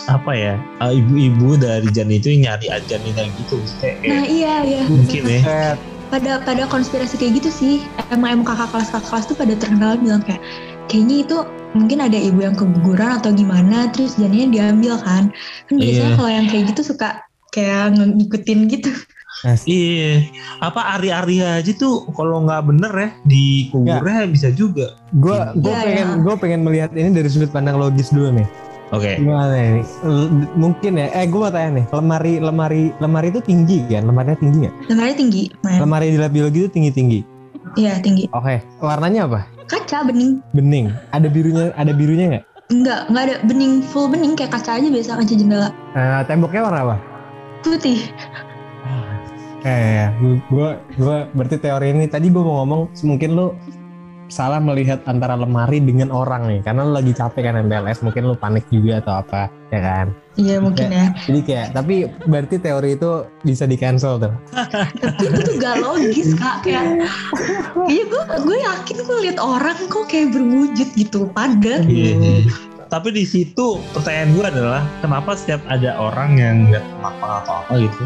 [0.07, 4.81] apa ya uh, ibu-ibu dari janin itu nyari janinnya gitu kayak nah iya iya.
[4.87, 5.75] mungkin ya.
[6.09, 7.75] Pada pada konspirasi kayak gitu sih
[8.09, 10.41] emang emang kakak kelas kakak kelas tuh pada terkenal bilang kayak
[10.89, 11.37] kayaknya itu
[11.77, 15.29] mungkin ada ibu yang keguguran atau gimana terus janinnya diambil kan.
[15.69, 16.17] Kan biasanya Iya.
[16.17, 17.09] kalau yang kayak gitu suka
[17.53, 18.89] kayak ngikutin gitu.
[19.69, 20.25] Iya.
[20.59, 24.97] Apa ari-ari aja tuh kalau nggak bener ya di kuburnya bisa juga.
[25.13, 26.23] Gue gue Iya, pengen iya.
[26.25, 28.49] gue pengen melihat ini dari sudut pandang logis dulu nih.
[28.89, 29.81] Oke Gimana ini?
[30.01, 31.07] L- Mungkin ya.
[31.13, 31.85] Eh, gue mau tanya nih.
[31.89, 34.03] Lemari lemari lemari itu tinggi kan?
[34.03, 34.75] Lemarinya tinggi nggak?
[34.87, 37.19] lemari tinggi Nah, Lemari di lab biologi itu tinggi tinggi.
[37.75, 38.65] iya tinggi Oke.
[38.79, 39.45] Warnanya apa?
[39.65, 40.89] kaca bening Bening.
[41.09, 42.43] Ada birunya ada birunya nggak?
[42.69, 46.81] enggak enggak ada bening full bening kayak kaca aja biasa kaca jendela Eh, temboknya warna
[46.83, 46.95] apa?
[47.61, 48.09] putih
[49.59, 50.07] Eh,
[50.47, 53.47] gue gue berarti teori ini tadi gue mau ngomong mungkin lu
[54.29, 58.37] salah melihat antara lemari dengan orang nih karena lu lagi capek kan MPLS mungkin lu
[58.37, 60.07] panik juga atau apa ya kan?
[60.39, 61.11] Iya mungkin ya.
[61.27, 64.33] jadi kayak tapi berarti teori itu bisa di cancel tuh.
[65.01, 67.09] Tapi itu tuh gak logis kak kayak
[67.91, 72.47] iya gue gue yakin gue liat orang kok kayak berwujud gitu padat Iya.
[72.89, 77.73] Tapi di situ pertanyaan gue adalah kenapa setiap ada orang yang nggak kenapa atau apa
[77.77, 78.03] gitu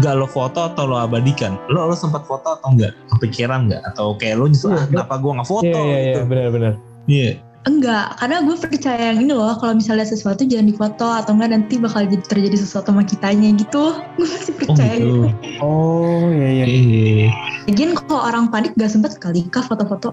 [0.00, 1.60] nggak lo foto atau lo abadikan?
[1.68, 3.92] Lo lo sempat foto atau enggak kepikiran nggak?
[3.92, 5.68] Atau kayak lo nyesel Iya, ah, kenapa gue nggak foto?
[5.68, 6.20] Iya iya iya gitu.
[6.32, 6.72] benar-benar.
[7.10, 7.30] iya
[7.62, 11.78] Enggak, karena gue percaya yang ini loh, kalau misalnya sesuatu jangan difoto atau enggak nanti
[11.78, 13.94] bakal jadi terjadi sesuatu sama kitanya gitu.
[14.18, 15.28] Gue masih oh percaya gitu gitu.
[15.62, 16.66] Oh iya iya.
[16.66, 17.30] iya
[17.62, 20.10] Lagian kalau orang panik gak sempet kali kah foto-foto.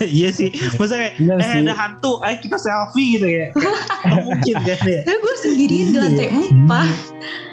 [0.00, 0.48] iya sih
[0.80, 1.60] masa kayak Benar eh sih.
[1.60, 3.46] ada hantu ayo kita selfie gitu ya
[4.24, 6.40] mungkin kan ya Tapi gue sendirian di lantai Iya.
[6.48, 6.88] empat.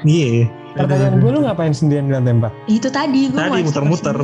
[0.07, 2.53] iya Pertanyaan gue lu ngapain sendirian di lantai empat?
[2.69, 4.17] Itu tadi gue Tadi muter-muter.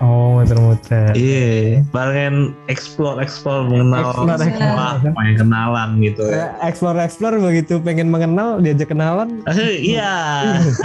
[0.00, 1.12] Oh muter-muter.
[1.12, 4.76] Iya, barengan explore explore mengenal Explore, explore.
[4.80, 6.56] wah, pengen kenalan gitu ya.
[6.64, 9.44] Explore explore begitu pengen mengenal diajak kenalan.
[9.52, 10.12] Iya,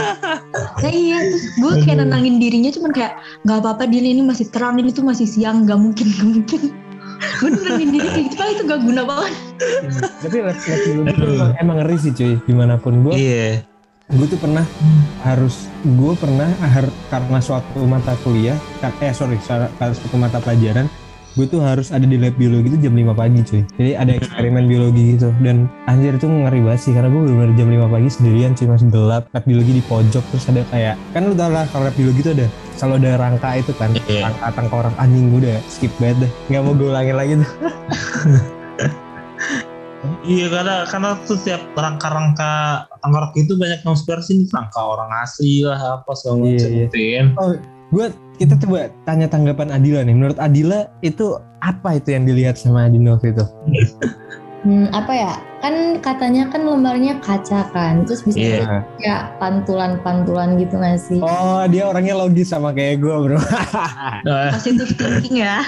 [0.83, 4.75] Nah iya, terus gue kayak nenangin dirinya cuman kayak nggak apa-apa dia ini masih terang
[4.77, 6.61] ini tuh masih siang nggak mungkin nggak mungkin.
[7.39, 9.33] gue nenangin diri kayak gitu, itu gak guna banget.
[10.19, 12.33] Tapi les les dulu emang, emang ngeri sih cuy.
[12.43, 13.63] Di mana pun gue, iya,
[14.07, 14.61] gue tuh pernah
[15.19, 18.53] harus gue pernah har- karena suatu mata kuliah,
[19.01, 20.85] eh sorry, karena suatu mata pelajaran,
[21.33, 23.65] gue tuh harus ada di lab biologi itu jam 5 pagi cuy.
[23.65, 25.33] Jadi ada eksperimen biologi gitu.
[25.41, 28.67] Dan anjir itu ngeri banget sih karena gue bener-bener jam 5 pagi sendirian cuy.
[28.69, 31.95] Masih gelap lab biologi di pojok terus ada kayak kan lu tau lah kalau lab
[31.97, 32.45] biologi itu ada
[32.77, 34.29] selalu ada rangka itu kan Iya.
[34.29, 36.31] rangka tengkorak anjing gue udah skip banget deh.
[36.53, 37.49] Nggak mau gue ulangin lagi tuh
[40.23, 42.51] iya karena karena tuh setiap rangka-rangka
[43.01, 46.83] tenggorok itu banyak konspirasi nih rangka orang asli lah apa segala Iya, macam iya.
[46.87, 47.27] gitu kan.
[47.85, 52.89] gue kita coba tanya tanggapan Adila nih menurut Adila itu apa itu yang dilihat sama
[52.89, 53.45] Adino waktu itu
[54.65, 55.33] Hmm, apa ya?
[55.61, 58.57] Kan katanya kan lembarnya kaca kan, terus bisa Iya.
[58.65, 58.81] Nah.
[58.97, 61.21] kayak pantulan-pantulan gitu gak sih?
[61.21, 63.37] oh dia orangnya logis sama kayak gue bro
[64.25, 65.61] Nah, Positive thinking ya.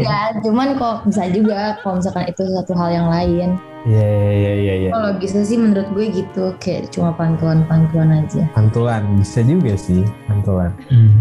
[0.00, 3.56] Ya, cuman kok bisa juga kalau misalkan itu satu hal yang lain.
[3.84, 4.90] Iya iya iya iya.
[4.92, 8.44] Kalau logisnya sih menurut gue gitu, kayak cuma pantulan-pantulan aja.
[8.52, 10.72] Pantulan bisa juga sih pantulan.
[10.88, 11.12] hmm,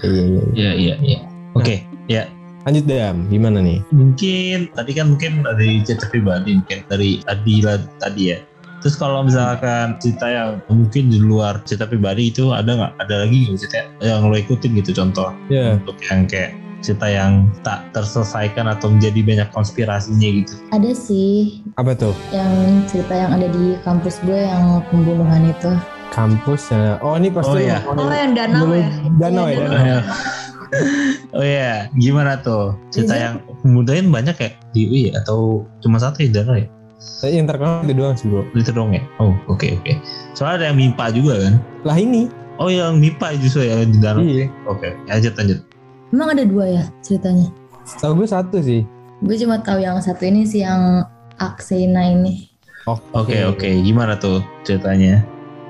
[0.00, 0.24] Iya iya.
[0.24, 0.42] iya.
[0.52, 1.20] Iya iya iya.
[1.52, 2.24] Oke, ya
[2.60, 3.80] Lanjut dam, gimana nih?
[3.90, 8.38] mungkin tadi kan mungkin dari cerita pribadi mungkin dari Adila tadi ya.
[8.80, 12.92] Terus kalau misalkan cerita yang mungkin di luar cerita pribadi itu ada nggak?
[12.98, 15.76] Ada lagi nggak cerita yang lo ikutin gitu contoh Ya.
[15.76, 20.54] untuk yang kayak cerita yang tak terselesaikan atau menjadi banyak konspirasinya gitu.
[20.70, 22.16] Ada sih Apa tuh?
[22.30, 22.52] yang
[22.84, 25.72] cerita yang ada di kampus gue yang pembunuhan itu.
[26.10, 26.96] Kampus ya.
[27.00, 27.52] Oh ini pasti.
[27.52, 27.78] Oh, iya.
[27.84, 28.88] Oh yang danau Dulu- ya.
[29.16, 30.00] Danau ya Iya, danau.
[30.70, 33.22] Oh, oh iya, gimana tuh cerita Bisa.
[33.26, 36.68] yang kemudian banyak ya di UI atau cuma satu ya ya?
[37.24, 38.44] Yang terkenal itu doang sih bro.
[38.52, 39.02] Itu dong ya?
[39.18, 39.92] Oh oke oke.
[40.36, 41.54] Soalnya ada yang MIPA juga kan?
[41.82, 42.28] Lah ini.
[42.60, 44.22] Oh yang MIPA justru ya di dalam.
[44.28, 44.52] Iya.
[44.68, 45.58] Oke, lanjut lanjut.
[46.12, 47.48] Emang ada dua ya ceritanya?
[47.98, 48.84] Tahu gue satu sih.
[49.24, 51.04] Gue cuma tahu yang satu ini sih yang
[51.40, 52.52] Aksena ini.
[52.88, 55.24] Oke oke, gimana tuh ceritanya?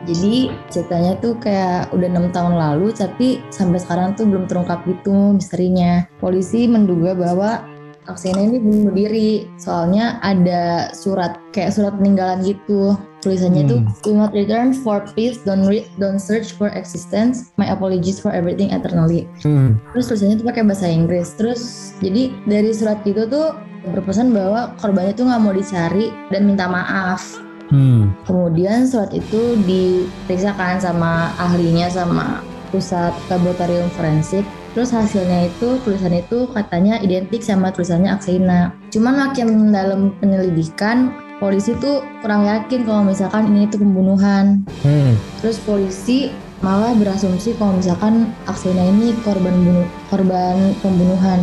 [0.08, 5.36] Jadi ceritanya tuh kayak udah enam tahun lalu tapi sampai sekarang tuh belum terungkap gitu
[5.36, 6.08] misterinya.
[6.20, 7.64] Polisi menduga bahwa
[8.08, 12.98] Aksena ini bunuh diri soalnya ada surat kayak surat peninggalan gitu.
[13.20, 13.92] Tulisannya tuh Hmm.
[14.00, 17.52] Do not return for peace, don't read, don't search for existence.
[17.60, 19.28] My apologies for everything eternally.
[19.44, 19.76] Hmm.
[19.92, 21.36] Terus tulisannya tuh pakai bahasa Inggris.
[21.36, 23.52] Terus jadi dari surat itu tuh
[23.92, 27.49] berpesan bahwa korbannya tuh nggak mau dicari dan minta maaf.
[27.70, 28.11] Hmm.
[28.26, 32.42] Kemudian surat itu diperiksakan sama ahlinya sama
[32.74, 34.46] pusat laboratorium forensik.
[34.70, 38.70] Terus hasilnya itu tulisan itu katanya identik sama tulisannya Aksena.
[38.94, 41.11] Cuman makin dalam penyelidikan
[41.42, 44.62] polisi tuh kurang yakin kalau misalkan ini tuh pembunuhan.
[44.87, 45.18] Hmm.
[45.42, 46.30] Terus polisi
[46.62, 51.40] malah berasumsi kalau misalkan Aksena ini korban bunuh korban pembunuhan.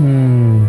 [0.00, 0.64] Hmm.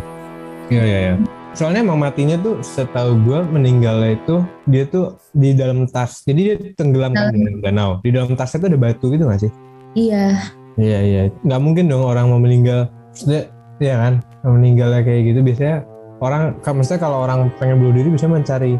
[0.67, 1.15] Iya iya iya.
[1.55, 6.21] Soalnya emang matinya tuh setahu gue meninggalnya itu dia tuh di dalam tas.
[6.27, 7.91] Jadi dia tenggelam kan di dalam danau.
[8.03, 9.51] Di dalam tasnya tuh ada batu gitu gak sih?
[9.95, 10.35] Iya,
[10.75, 11.21] Iya iya.
[11.47, 12.91] Nggak mungkin dong orang mau meninggal.
[13.15, 13.47] Maksudnya,
[13.79, 14.13] iya kan?
[14.43, 15.77] Meninggalnya kayak gitu biasanya
[16.19, 18.75] orang, kan maksudnya kalau orang pengen bunuh diri bisa mencari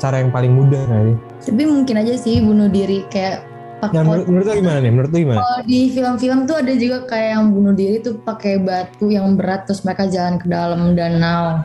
[0.00, 1.16] cara yang paling mudah nggak sih?
[1.52, 3.44] tapi mungkin aja sih bunuh diri kayak
[3.80, 4.92] Nah, pakai menurut, menurut lo gimana nih?
[4.92, 5.40] Menurut gimana?
[5.40, 9.64] Kalau di film-film tuh ada juga kayak yang bunuh diri tuh pakai batu yang berat
[9.64, 11.64] terus mereka jalan ke dalam danau.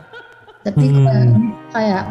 [0.66, 1.06] Tapi Hmm.
[1.06, 1.26] kayak,
[1.70, 2.04] kayak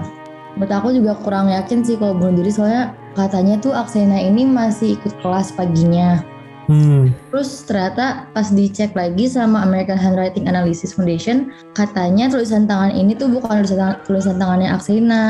[0.55, 4.95] menurut aku juga kurang yakin sih kalau bunuh diri soalnya katanya tuh Aksena ini masih
[4.95, 6.23] ikut kelas paginya.
[6.65, 7.13] Hmm.
[7.29, 13.29] Terus ternyata pas dicek lagi sama American Handwriting Analysis Foundation, katanya tulisan tangan ini tuh
[13.29, 15.23] bukan tulisan, tangan- tulisan tangannya Aksena.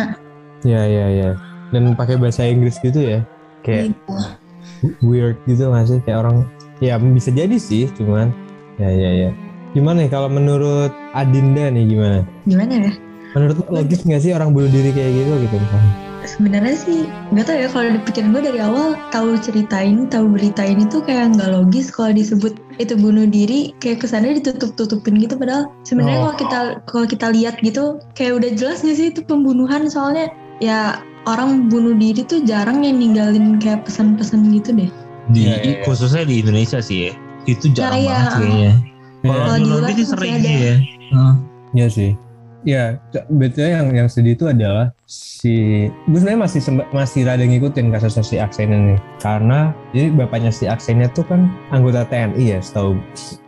[0.63, 1.29] Ya ya ya.
[1.73, 3.19] Dan pakai bahasa Inggris gitu ya?
[3.65, 4.21] Kayak Iya.
[5.03, 5.99] weird gitu nggak sih?
[6.07, 6.37] Kayak orang,
[6.79, 8.29] ya bisa jadi sih, cuman
[8.77, 9.29] ya ya ya.
[9.75, 12.23] Gimana nih kalau menurut Adinda nih gimana?
[12.47, 12.93] Gimana ya?
[13.35, 15.91] Menurut lo logis nggak sih orang bunuh diri kayak gitu gitu misalnya
[16.25, 16.99] sebenarnya sih
[17.35, 21.05] nggak tahu ya kalau di pikiran gue dari awal tahu ceritain tahu berita ini tuh
[21.05, 26.33] kayak nggak logis kalau disebut itu bunuh diri kayak kesannya ditutup-tutupin gitu padahal sebenarnya Oh.
[26.33, 30.97] kalau kita kalau kita lihat gitu kayak udah jelas nggak sih itu pembunuhan soalnya ya
[31.29, 34.89] orang bunuh diri tuh jarang yang ninggalin kayak pesan-pesan gitu deh
[35.29, 35.85] di Iya, iya, iya.
[35.85, 37.11] khususnya di Indonesia sih ya
[37.45, 38.09] itu jarang iya.
[38.09, 38.73] banget kayaknya
[39.21, 40.75] kalau Kalau di luar negeri sering sih ya
[41.13, 41.33] Heeh.
[41.75, 42.11] Iya sih.
[42.65, 42.97] Ya,
[43.29, 48.35] betulnya yang yang sedih itu adalah si gue sebenarnya masih masih rada ngikutin kasusnya si
[48.41, 52.97] Aksen ini karena jadi bapaknya si Aksennya tuh kan anggota TNI ya, setahu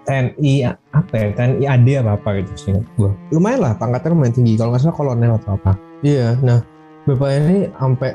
[0.05, 3.11] TNI apa ya TNI AD apa apa gitu sih gue.
[3.33, 5.73] Lumayan lah pangkatnya lumayan tinggi kalau nggak salah kolonel atau apa.
[6.05, 6.61] Iya, nah
[7.09, 8.11] bapaknya ini sampai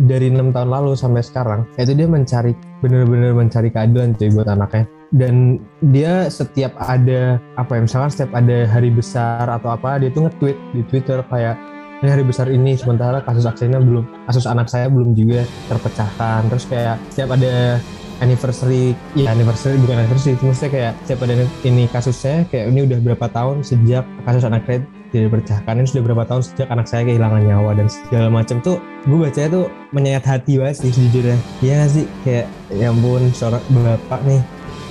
[0.00, 4.88] dari enam tahun lalu sampai sekarang itu dia mencari bener-bener mencari keadilan cuy buat anaknya
[5.14, 10.28] dan dia setiap ada apa ya misalkan setiap ada hari besar atau apa dia tuh
[10.28, 11.56] nge-tweet di Twitter kayak
[11.98, 16.46] ini hari besar ini sementara kasus aksennya belum kasus anak saya belum juga terpecahkan.
[16.46, 17.82] Terus kayak setiap ada
[18.22, 21.34] anniversary ya anniversary bukan anniversary itu maksudnya kayak setiap ada
[21.66, 24.78] ini kasusnya kayak ini udah berapa tahun sejak kasus anak saya
[25.10, 28.76] tidak dipercahkan ini sudah berapa tahun sejak anak saya kehilangan nyawa dan segala macam tuh
[29.06, 31.38] gue bacanya tuh menyayat hati banget sih sejujurnya.
[31.62, 32.06] Iya sih?
[32.22, 34.42] Kayak ya ampun seorang bapak nih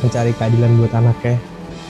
[0.02, 1.36] mencari keadilan buat anaknya.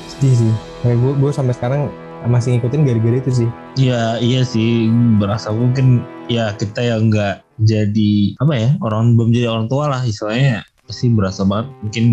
[0.07, 0.53] Sedih sih.
[0.83, 1.81] Kayak gue gue sampai sekarang
[2.25, 3.49] masih ngikutin gara-gara itu sih.
[3.79, 4.89] Ya iya sih.
[5.19, 10.01] Berasa mungkin ya kita yang nggak jadi apa ya orang belum jadi orang tua lah
[10.03, 10.63] istilahnya.
[10.87, 11.67] Pasti berasa banget.
[11.83, 12.05] Mungkin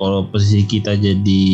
[0.00, 1.44] kalau posisi kita jadi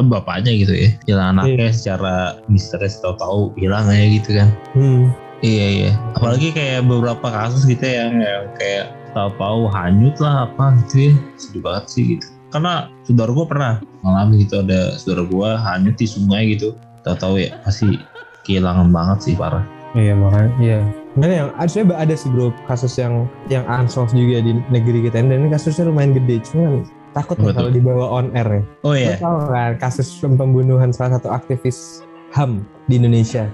[0.00, 0.90] eh, bapaknya gitu ya.
[1.06, 2.16] Hilang anaknya secara
[2.48, 4.48] misterius tahu-tahu hilang aja gitu kan.
[4.74, 5.04] Hmm.
[5.44, 5.92] iya iya.
[6.16, 11.14] Apalagi kayak beberapa kasus gitu yang, yang kayak tahu-tahu hanyut lah apa gitu ya.
[11.36, 13.72] Sedih banget sih gitu karena saudara gue pernah
[14.06, 16.78] ngalamin gitu ada saudara gue hanyut di sungai gitu.
[17.02, 17.98] Tahu-tahu ya pasti
[18.46, 19.66] kehilangan banget sih parah.
[19.98, 20.80] Iya makanya iya.
[21.14, 25.46] Nah, yang ada ada sih bro kasus yang yang unsolved juga di negeri kita dan
[25.46, 26.82] ini kasusnya lumayan gede cuman
[27.14, 28.62] takut Apa ya kalau dibawa on air ya.
[28.82, 32.02] Oh Lo iya tau kan kasus pembunuhan salah satu aktivis
[32.34, 33.50] HAM di Indonesia.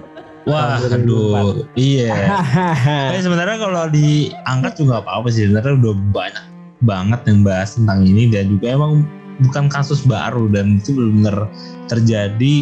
[0.49, 1.05] Wah tahun 2004.
[1.05, 2.17] aduh iya.
[3.13, 5.45] Tapi sebenarnya kalau diangkat juga apa-apa sih.
[5.45, 6.45] Sebenarnya udah banyak
[6.81, 9.05] banget yang bahas tentang ini dan juga emang
[9.41, 11.49] bukan kasus baru dan itu benar-benar
[11.89, 12.55] terjadi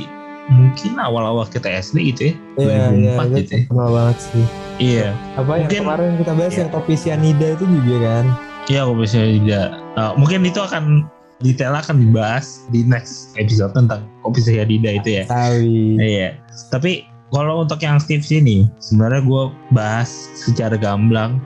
[0.49, 2.33] mungkin awal-awal kita SD gitu ya.
[2.57, 3.87] Iya, 2004 iya, gitu itu ya.
[3.93, 4.45] banget sih.
[4.79, 5.07] Iya.
[5.37, 6.59] Apa yang Mungkin- kemarin kita bahas iya.
[6.59, 8.25] yang kopi cyanida itu juga kan?
[8.69, 9.61] Iya, kalau misalnya juga.
[9.97, 10.83] Nah, mungkin itu akan
[11.39, 15.23] detail akan dibahas di next episode tentang kopi cyanida itu ya.
[16.01, 16.29] Iya.
[16.73, 21.37] Tapi kalau untuk yang aktif sini, sebenarnya gue bahas secara gamblang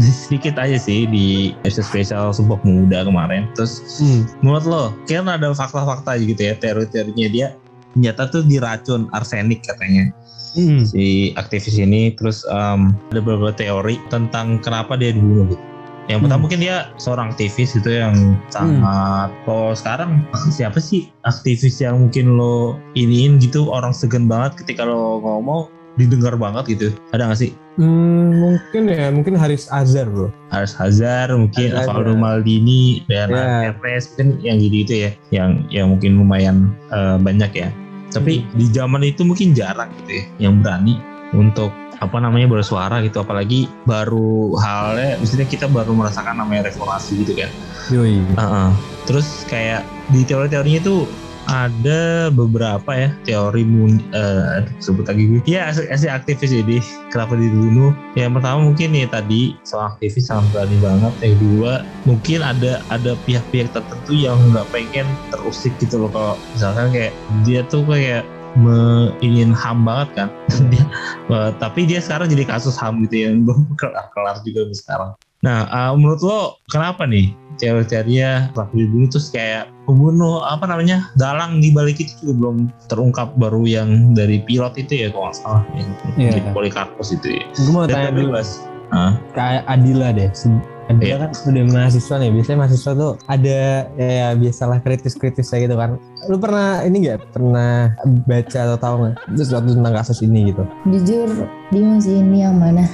[0.00, 3.46] sedikit aja sih di episode spesial Sumpah Muda kemarin.
[3.54, 4.26] Terus Hmm.
[4.42, 7.48] menurut lo, kan ada fakta-fakta gitu ya, teori-teorinya dia
[7.94, 10.10] ternyata tuh diracun arsenik katanya
[10.58, 10.82] Hmm.
[10.82, 12.10] si aktivis ini.
[12.14, 15.62] Terus em, ada beberapa teori tentang kenapa dia dibunuh gitu.
[16.04, 16.42] Yang pertama Hmm.
[16.44, 20.10] mungkin dia seorang aktivis itu yang sangat kalau sekarang
[20.58, 26.34] siapa sih aktivis yang mungkin lo iniin gitu orang segan banget ketika lo ngomong didengar
[26.34, 30.30] banget gitu ada gak sih Hmm, mungkin ya, mungkin Haris Azhar bro.
[30.46, 32.14] Haris Hazar mungkin Alvaro.
[32.14, 33.74] Maldini dan Ya.
[33.74, 37.74] Hermes mungkin yang gitu itu ya yang yang mungkin lumayan eh, banyak ya
[38.14, 41.02] tapi di zaman itu mungkin jarang gitu ya yang berani
[41.34, 47.34] untuk apa namanya bersuara gitu apalagi baru halnya misalnya kita baru merasakan namanya reformasi gitu
[47.34, 47.50] kan
[47.90, 48.22] Yoi.
[48.38, 48.70] Heeh.
[49.04, 49.82] terus kayak
[50.14, 51.10] di teori-teorinya itu
[51.48, 55.40] ada beberapa ya teori mun aduh, sebut lagi gue.
[55.44, 56.80] Ya si, aktivis jadi
[57.12, 57.92] kenapa dibunuh?
[58.16, 61.12] Yang pertama mungkin ya tadi soal aktivis sangat berani banget.
[61.20, 61.72] Yang kedua
[62.08, 66.10] mungkin ada ada pihak-pihak tertentu yang nggak pengen terusik gitu loh.
[66.12, 67.12] Kalau misalkan kayak
[67.44, 70.28] dia tuh kayak me, ingin ham banget kan.
[71.24, 75.10] Eh, tapi dia sekarang jadi kasus ham gitu yang belum kelar-kelar juga sampai sekarang
[75.44, 81.62] Nah, eh, menurut lo kenapa nih teori-teorinya pelaku dibunuh terus kayak pembunuh apa namanya dalang
[81.62, 82.56] di balik itu juga belum
[82.90, 86.32] terungkap baru yang dari pilot itu ya kalau nggak salah yang Iya.
[86.34, 87.44] di Polikarpus itu ya.
[87.54, 88.50] Gue mau Dan tanya dulu, Mas,
[89.34, 90.30] kayak Adila deh.
[90.84, 91.16] Adila Iya.
[91.16, 92.30] kan udah mahasiswa nih.
[92.34, 93.58] Biasanya mahasiswa tuh ada
[93.94, 95.90] ya, ya biasalah kritis-kritis kayak gitu kan.
[96.28, 97.20] Lu pernah ini gak?
[97.32, 100.64] Pernah baca atau tahu nggak sesuatu tentang kasus ini gitu?
[100.88, 101.28] Jujur,
[101.72, 102.84] dia masih ini yang mana?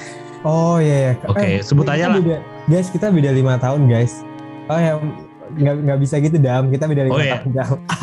[0.42, 1.12] Oh iya, iya.
[1.26, 2.16] Oke, sebut kita aja lah.
[2.16, 4.24] beda- guys, kita beda lima tahun guys.
[4.66, 4.96] Oh ya,
[5.52, 6.68] nggak nggak bisa gitu dam.
[6.68, 7.38] Kita beda lima Oh, iya.
[7.38, 7.76] tahun dam.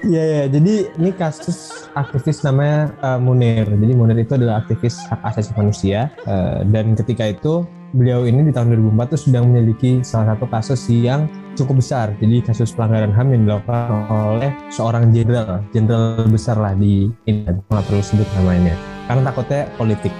[0.00, 3.68] Iya ya, jadi ini kasus aktivis namanya uh, Munir.
[3.68, 8.52] Jadi Munir itu adalah aktivis hak asasi manusia uh, dan ketika itu beliau ini di
[8.54, 11.26] tahun 2004 tuh sedang menyelidiki salah satu kasus yang
[11.58, 12.14] cukup besar.
[12.22, 17.84] Jadi kasus pelanggaran HAM yang dilakukan oleh seorang jenderal, jenderal besar lah di ini, nggak
[17.86, 18.74] perlu sebut namanya,
[19.10, 20.12] karena takutnya politik.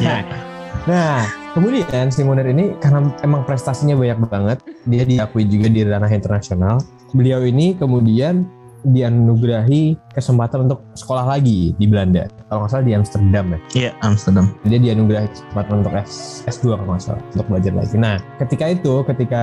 [0.00, 0.20] Ya.
[0.84, 1.24] Nah,
[1.56, 6.76] kemudian si Munir ini karena emang prestasinya banyak banget, dia diakui juga di ranah internasional.
[7.16, 8.44] Beliau ini kemudian
[8.84, 12.28] dianugerahi kesempatan untuk sekolah lagi di Belanda.
[12.48, 13.58] Kalau nggak salah di Amsterdam ya.
[13.74, 14.46] Iya, Amsterdam.
[14.68, 17.96] Dia dianugerahi kesempatan untuk S, S2 kalau nggak salah, untuk belajar lagi.
[17.96, 19.42] Nah, ketika itu, ketika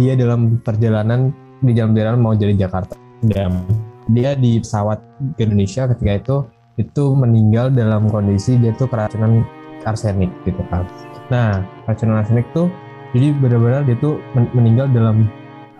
[0.00, 2.96] dia dalam perjalanan, di dalam perjalanan mau jadi Jakarta,
[3.28, 3.62] dan
[4.10, 4.98] dia di pesawat
[5.38, 6.36] ke Indonesia ketika itu,
[6.80, 9.44] itu meninggal dalam kondisi dia tuh keracunan
[9.84, 10.88] arsenik gitu kan.
[11.28, 12.72] Nah, keracunan arsenik tuh
[13.12, 15.28] jadi benar-benar dia tuh men- meninggal dalam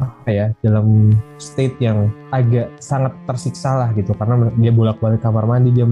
[0.02, 4.12] apa ya dalam state yang agak sangat tersiksa lah gitu.
[4.16, 5.86] Karena dia bolak-balik kamar mandi dia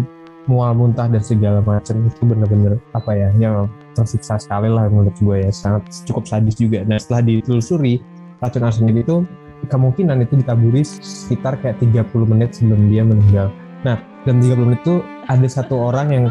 [0.49, 1.95] mual muntah dan segala macam.
[2.07, 5.51] Itu bener-bener apa ya yang tersiksa sekali lah menurut gue ya.
[5.55, 6.83] Sangat cukup sadis juga.
[6.83, 8.03] Dan setelah ditelusuri
[8.41, 9.23] racun arsenik itu
[9.69, 13.49] kemungkinan itu ditaburi sekitar kayak 30 menit sebelum dia meninggal.
[13.85, 16.25] Nah dalam 30 menit itu ada satu orang yang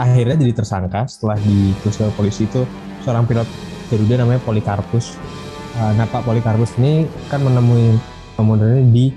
[0.00, 2.64] akhirnya jadi tersangka setelah ditelusuri polisi itu.
[3.04, 3.48] Seorang pilot
[3.92, 5.20] Garuda namanya Polikarpus
[5.74, 7.98] Uh, nah Pak Polikarpus ini kan menemui
[8.38, 9.10] pemuda di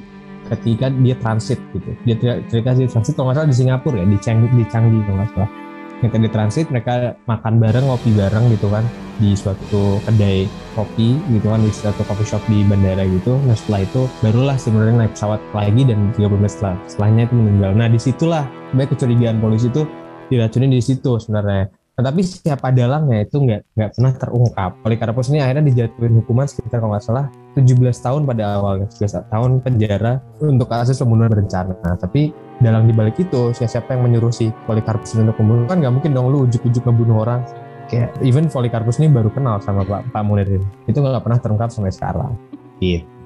[0.50, 1.90] ketika dia transit gitu.
[2.08, 2.16] Dia
[2.50, 5.30] ketika dia transit kalau nggak salah di Singapura ya, di Changi, di Changi kalau nggak
[5.36, 5.50] salah.
[5.98, 6.94] Ketika di transit mereka
[7.26, 8.86] makan bareng, ngopi bareng gitu kan
[9.18, 10.46] di suatu kedai
[10.78, 13.38] kopi gitu kan di suatu coffee shop di bandara gitu.
[13.46, 17.72] Nah setelah itu barulah sebenarnya naik pesawat lagi dan 30 menit setelah setelahnya itu meninggal.
[17.74, 18.44] Nah di situlah
[18.78, 19.90] baik kecurigaan polisi itu
[20.30, 21.77] diracunin di situ sebenarnya.
[21.98, 24.72] Nah, tapi siapa dalangnya itu nggak nggak pernah terungkap.
[24.86, 27.26] Polikarpus ini akhirnya dijatuhin hukuman sekitar kalau nggak salah
[27.58, 31.74] 17 tahun pada awalnya, 17 tahun penjara untuk kasus pembunuhan berencana.
[31.82, 32.30] Nah, tapi
[32.62, 36.46] dalam dibalik itu siapa yang menyuruh si Polikarpus untuk membunuh kan nggak mungkin dong lu
[36.46, 37.42] ujuk-ujuk ngebunuh orang.
[37.90, 40.62] Kayak even Polikarpus ini baru kenal sama Pak Pak Munir.
[40.86, 42.38] Itu nggak pernah terungkap sampai sekarang.
[42.78, 43.17] Gitu.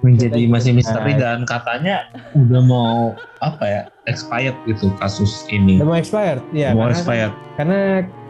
[0.00, 2.94] Menjadi masih misteri dan katanya udah mau
[3.38, 5.76] apa ya expired gitu kasus ini.
[5.76, 6.42] Udah mau expired?
[6.50, 6.72] Iya.
[6.72, 7.78] mau karena- expired Karena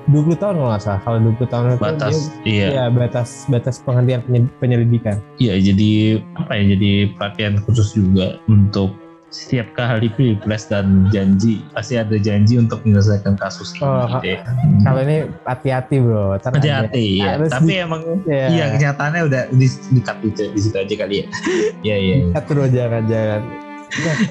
[0.07, 1.01] 20 tahun kalau nggak salah.
[1.03, 2.17] Kalau 20 tahun itu batas.
[2.41, 2.69] dia Iya.
[2.71, 5.21] ya batas batas penghentian penye- penyelidikan.
[5.37, 5.91] Iya, jadi
[6.35, 6.65] apa ya?
[6.73, 8.97] Jadi perhatian khusus juga untuk
[9.29, 13.85] setiap kali pilpres dan janji pasti ada janji untuk menyelesaikan kasus ini.
[13.85, 14.41] Oh, gitu ya.
[14.81, 16.41] Kalau ini hati-hati bro.
[16.41, 17.37] Hati-hati ya.
[17.45, 18.49] Tapi di- emang ya.
[18.49, 21.27] iya kenyataannya udah di, di di, di situ aja kali ya.
[21.87, 22.17] Iya iya.
[22.17, 22.27] iya.
[22.33, 23.41] Lihat bro jangan-jangan.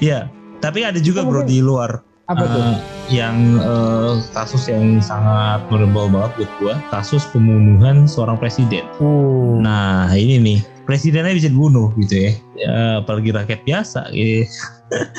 [0.02, 0.18] Iya.
[0.58, 2.60] Tapi ada juga bro di luar Apa tuh?
[2.60, 2.76] eh,
[3.14, 8.84] yang eh, kasus yang sangat memorable banget buat gua, kasus pembunuhan seorang presiden.
[8.98, 9.56] Uh.
[9.62, 10.58] Nah ini nih
[10.88, 12.72] presidennya bisa dibunuh gitu ya, ya
[13.04, 14.08] apalagi rakyat biasa.
[14.16, 14.48] gitu.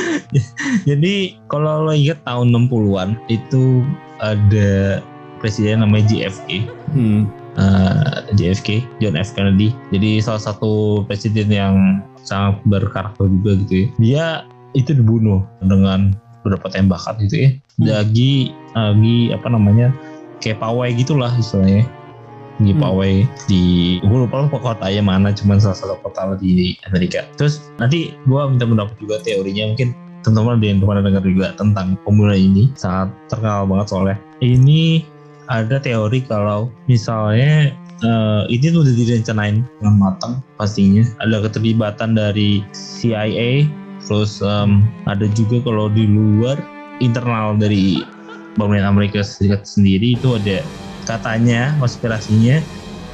[0.90, 3.86] Jadi kalau lo ingat tahun 60-an itu
[4.18, 4.98] ada
[5.38, 6.66] presiden namanya JFK.
[6.98, 7.30] Hmm.
[7.62, 9.70] eh, JFK, John F Kennedy.
[9.94, 13.88] Jadi salah satu presiden yang sangat berkarakter juga gitu ya.
[14.02, 14.26] Dia
[14.74, 17.50] itu dibunuh dengan beberapa tembakan gitu ya.
[17.78, 17.86] Hmm.
[17.86, 18.34] Lagi
[18.74, 19.94] lagi apa namanya
[20.42, 21.86] kayak pawai gitulah istilahnya.
[22.60, 23.24] Di Hmm.
[23.47, 23.64] di
[24.03, 27.24] gue lupa lupa kotanya mana cuman salah satu kota di Amerika.
[27.39, 31.88] Terus nanti gue minta pendapat juga teorinya mungkin teman-teman ada yang pernah dengar juga tentang
[32.03, 34.18] pembunuhan ini sangat terkenal banget soalnya.
[34.43, 35.07] Ini
[35.47, 42.64] ada teori kalau misalnya eh, ini tuh udah direncanain dengan matang pastinya ada keterlibatan dari
[42.72, 43.68] CIA
[44.05, 46.55] terus em, ada juga kalau di luar
[47.03, 47.99] internal dari
[48.55, 50.64] pemerintah Amerika Serikat sendiri itu ada
[51.10, 52.62] katanya konspirasinya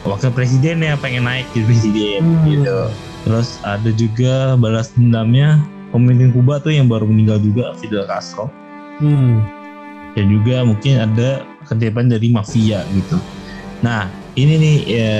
[0.03, 2.43] wakil presidennya pengen naik jadi presiden Hmm.
[2.45, 2.79] gitu
[3.23, 8.51] terus ada juga balas dendamnya pemimpin Kuba tuh yang baru meninggal juga Fidel Castro
[8.99, 9.39] Hmm.
[10.13, 13.17] dan juga mungkin ada keterlibatan dari mafia gitu.
[13.83, 15.11] Nah ini nih ya,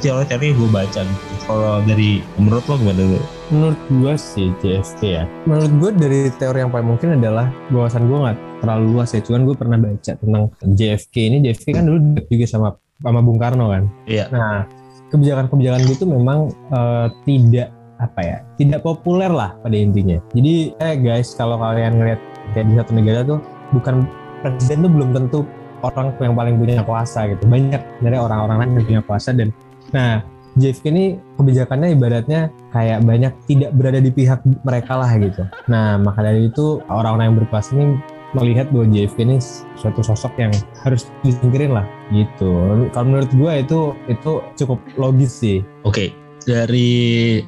[0.00, 1.18] teori-teori gue baca nih.
[1.44, 3.20] Kalau dari menurut lo gimana dulu?
[3.52, 5.24] Menurut gua sih JFK ya.
[5.44, 9.20] Menurut gua dari teori yang paling mungkin adalah wawasan gua nggak terlalu luas ya.
[9.20, 11.36] Cuman gue pernah baca tentang JFK ini.
[11.42, 11.98] JFK kan dulu
[12.30, 12.68] juga sama
[13.02, 13.90] sama Bung Karno kan.
[14.06, 14.30] Iya.
[14.30, 14.64] Nah
[15.12, 17.68] kebijakan-kebijakan gitu memang eh, tidak
[18.02, 20.18] apa ya tidak populer lah pada intinya.
[20.34, 22.20] Jadi eh guys kalau kalian ngeliat
[22.56, 23.38] kayak di satu negara tuh
[23.70, 24.08] bukan
[24.42, 25.38] presiden tuh belum tentu
[25.82, 27.42] orang yang paling punya kuasa gitu.
[27.46, 29.54] Banyak dari orang-orang lain yang punya kuasa dan
[29.94, 31.04] nah JFK ini
[31.40, 35.48] kebijakannya ibaratnya kayak banyak tidak berada di pihak mereka lah gitu.
[35.70, 37.96] Nah maka dari itu orang-orang yang berkuasa ini
[38.32, 39.36] melihat bahwa JFK ini
[39.76, 40.52] suatu sosok yang
[40.82, 42.50] harus disingkirin lah gitu.
[42.90, 45.60] Kalau menurut gue itu itu cukup logis sih.
[45.84, 46.12] Oke,
[46.42, 46.90] dari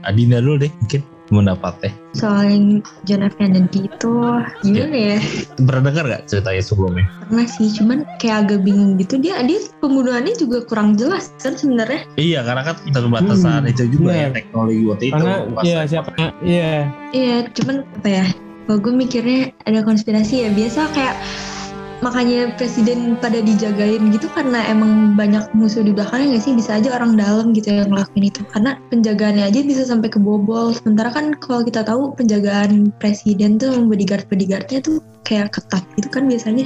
[0.05, 1.91] Adinda dulu deh mungkin pendapatnya?
[2.13, 2.65] Soal yang
[3.09, 4.13] John F Kennedy itu
[4.61, 5.19] gimana ya?
[5.57, 7.05] Pernah dengar gak ceritanya sebelumnya?
[7.27, 9.17] Pernah sih, cuman kayak agak bingung gitu.
[9.19, 12.05] Dia dia pembunuhannya juga kurang jelas kan sebenarnya.
[12.15, 14.21] Iya, karena kan keterbatasan Hmm, itu juga benar.
[14.21, 15.15] ya teknologi waktu itu.
[15.17, 16.11] Karena iya siapa
[16.45, 16.73] iya
[17.11, 18.27] Iya, cuman apa ya?
[18.65, 20.51] Kalau gue mikirnya ada konspirasi ya.
[20.53, 21.17] Biasa kayak
[22.01, 26.53] makanya presiden pada dijagain gitu karena emang banyak musuh di belakangnya nggak sih?
[26.57, 28.41] Bisa aja orang dalam gitu yang ngelakuin itu.
[28.53, 34.25] Karena penjagaannya aja bisa sampai kebobol sementara kan kalau kita tahu penjagaan presiden tuh bodyguard
[34.33, 36.65] bodyguardnya tuh kayak ketat gitu kan biasanya.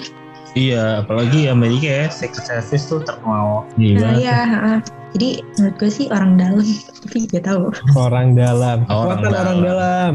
[0.57, 3.69] Iya, apalagi Amerika ya, Secret Service tuh terkenal.
[3.69, 4.11] Nah gila.
[4.17, 4.75] ya ha-ha.
[5.13, 6.65] jadi menurut gue sih orang dalam
[7.05, 7.69] tapi gak tahu.
[7.95, 8.87] Orang dalam.
[8.89, 10.15] Orang kekuatan orang dalam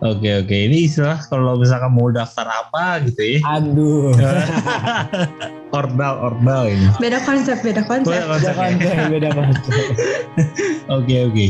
[0.00, 3.40] Oke oke, ini istilah kalau misalkan mau daftar apa gitu ya.
[3.44, 4.16] aduh
[5.70, 6.88] ordal ordal ini.
[6.96, 8.94] beda konsep beda konsep Boleh beda konsepnya.
[8.96, 9.62] konsep beda konsep
[10.96, 11.46] Oke oke.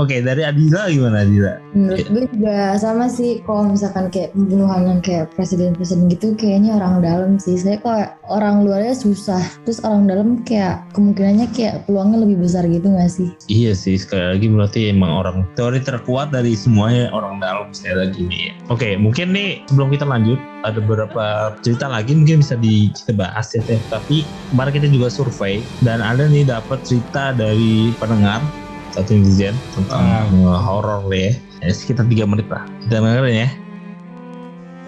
[0.00, 1.60] Oke dari Adila gimana Adila?
[1.76, 7.04] Menurut gue juga sama sih kalau misalkan kayak pembunuhan yang kayak presiden-presiden gitu kayaknya orang
[7.04, 7.54] dalam sih.
[7.60, 9.44] Saya kayak orang luarnya susah.
[9.68, 13.28] Terus orang dalam kayak kemungkinannya kayak peluangnya lebih besar gitu gak sih?
[13.52, 18.20] Iya sih sekali lagi berarti emang orang teori terkuat dari semuanya orang dalam sekali lagi
[18.24, 18.40] nih.
[18.50, 18.52] ya.
[18.72, 23.52] Oke mungkin nih sebelum kita lanjut ada beberapa cerita lagi mungkin bisa di, kita bahas
[23.56, 23.80] ya Teh.
[23.88, 28.44] Tapi kemarin kita juga survei dan ada nih dapat cerita dari pendengar
[28.90, 30.04] satu netizen tentang
[30.42, 31.32] uh, horor ya.
[31.62, 31.72] ya.
[31.72, 32.66] Sekitar tiga menit lah.
[32.86, 33.50] Kita dengerin ya.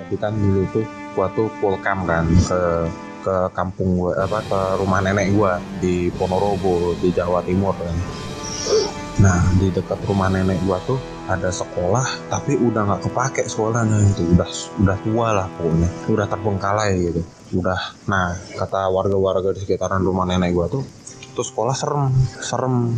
[0.02, 0.84] tapi kan dulu tuh
[1.16, 2.60] gua tuh pulkam kan ke
[3.24, 7.96] ke kampung gua apa ke rumah nenek gua di Ponorogo di Jawa Timur kan
[9.22, 10.98] nah di dekat rumah nenek gua tuh
[11.30, 14.48] ada sekolah tapi udah nggak kepake sekolahnya itu udah
[14.82, 15.88] udah tua lah pokoknya.
[16.10, 17.22] Udah terbengkalai gitu.
[17.62, 17.78] Udah
[18.10, 20.82] nah kata warga-warga di sekitaran rumah nenek gua tuh
[21.32, 22.12] tuh sekolah serem
[22.44, 22.92] serem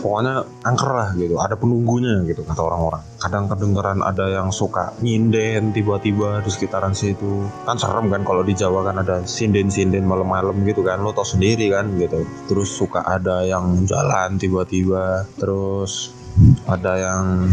[0.00, 1.36] pokoknya angker lah gitu.
[1.40, 3.02] Ada penunggunya gitu kata orang-orang.
[3.20, 7.48] Kadang kedengeran ada yang suka nyinden tiba-tiba di sekitaran situ.
[7.64, 11.00] Kan serem kan kalau di Jawa kan ada sinden-sinden malam-malam gitu kan.
[11.00, 12.24] Lo tau sendiri kan gitu.
[12.48, 15.24] Terus suka ada yang jalan tiba-tiba.
[15.40, 16.12] Terus
[16.66, 17.48] ada yang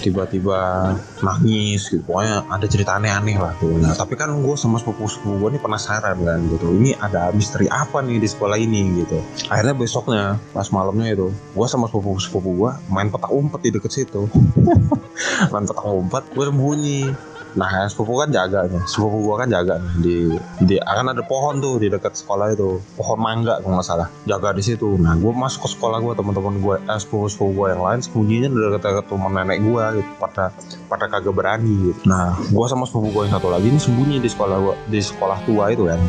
[0.00, 2.02] tiba-tiba nangis gitu.
[2.02, 3.76] Pokoknya ada cerita aneh-aneh lah tuh.
[3.76, 6.72] Nah tapi kan gue sama sepupu-sepupu gue nih penasaran kan gitu.
[6.74, 9.20] Ini ada misteri apa nih di sekolah ini gitu.
[9.52, 10.24] Akhirnya besoknya
[10.56, 14.26] pas malamnya itu gue sama sepupu-sepupu gue main petak umpet di deket situ.
[15.52, 17.12] Main petak umpet gue sembunyi
[17.56, 18.82] Nah, yang sepupu kan jaga nih.
[18.86, 20.16] Sepupu gua kan jaga nih di
[20.62, 22.78] di akan ada pohon tuh di dekat sekolah itu.
[22.94, 24.08] Pohon mangga kalau nggak salah.
[24.28, 24.98] Jaga di situ.
[25.00, 28.58] Nah, gua masuk ke sekolah gua teman-teman gua, eh, sepupu-sepupu gua yang lain sembunyinya di
[28.58, 30.10] dekat-dekat rumah nenek gua gitu.
[30.20, 30.54] Pada
[30.86, 32.00] pada kagak berani gitu.
[32.06, 35.38] Nah, gua sama sepupu gua yang satu lagi ini sembunyi di sekolah gua di sekolah
[35.48, 36.00] tua itu kan.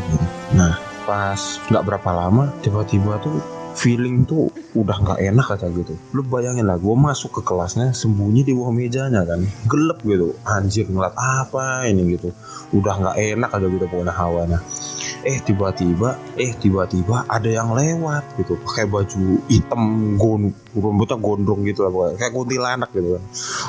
[0.54, 0.74] Nah,
[1.06, 1.40] pas
[1.70, 5.94] nggak berapa lama tiba-tiba tuh feeling tuh udah nggak enak aja gitu.
[6.16, 9.44] Lu bayangin lah gue masuk ke kelasnya sembunyi di bawah mejanya kan.
[9.68, 10.36] Gelap gitu.
[10.48, 12.32] Anjir ngeliat apa ini gitu.
[12.76, 14.60] Udah nggak enak aja gitu pokoknya hawanya.
[15.22, 18.58] Eh tiba-tiba eh tiba-tiba ada yang lewat gitu.
[18.64, 22.16] Pakai baju hitam gon rambutnya gondrong gitu lah pokoknya.
[22.18, 23.24] Kayak kuntilanak gitu kan.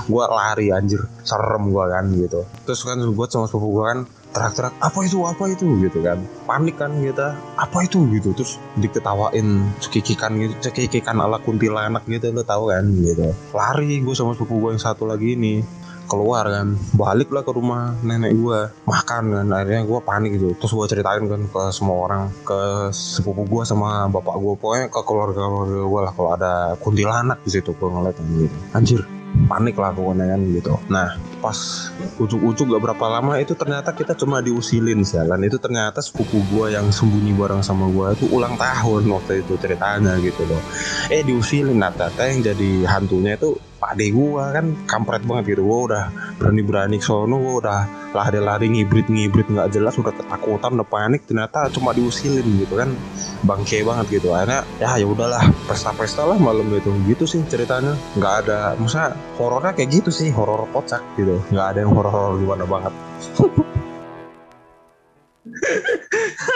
[0.07, 1.01] Gue lari anjir.
[1.27, 2.41] Serem gue kan gitu.
[2.65, 4.01] Terus kan gue sama sepupu gue kan
[4.33, 5.19] teriak-teriak apa itu?
[5.23, 5.67] Apa itu?
[5.79, 6.19] Gitu kan.
[6.49, 8.03] Panik kan kita apa itu?
[8.09, 8.33] Gitu.
[8.33, 13.31] Terus diketawain cekikikan gitu cekikikan ala kuntilanak gitu lo tahu kan gitu.
[13.53, 15.61] Lari gue sama sepupu gue yang satu lagi ini
[16.09, 16.77] keluar kan.
[16.97, 18.59] Balik lah ke rumah nenek gue
[18.89, 19.47] makan kan.
[19.53, 20.57] Akhirnya gue panik gitu.
[20.57, 25.01] Terus gue ceritain kan ke semua orang ke sepupu gue sama bapak gue pokoknya ke
[25.05, 28.57] keluarga keluarga gue lah kalau ada kuntilanak di situ gue ngeliat kan gitu.
[28.73, 29.01] Anjir
[29.49, 30.73] panik lah pokoknya kan gitu.
[30.89, 31.91] Nah pas
[32.23, 35.43] ujuk-ujuk gak berapa lama itu ternyata kita cuma diusilin jalan.
[35.43, 40.15] Itu ternyata sepupu gue yang sembunyi bareng sama gue itu ulang tahun waktu itu ceritanya
[40.23, 40.63] gitu loh.
[41.11, 45.67] Eh diusilin nah ternyata yang jadi hantunya itu pak ade gue kan kampret banget gitu.
[45.67, 47.81] Gue udah berani-berani ke sono gue udah
[48.15, 52.95] lari-lari ngibrit-ngibrit nggak jelas udah ketakutan udah panik ternyata cuma diusilin gitu kan.
[53.43, 54.31] Bangke banget gitu.
[54.31, 56.95] Akhirnya ya ya udahlah pesta-pesta lah malam itu.
[57.11, 57.99] Gitu sih ceritanya.
[58.15, 61.43] Nggak ada masa horornya kayak gitu sih horor kocak gitu.
[61.51, 62.95] Nggak ada yang horor gimana banget.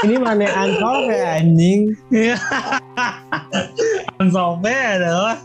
[0.07, 1.91] Ini mana ancol ya anjing.
[2.15, 2.39] Iya.
[4.35, 5.43] Sampai adalah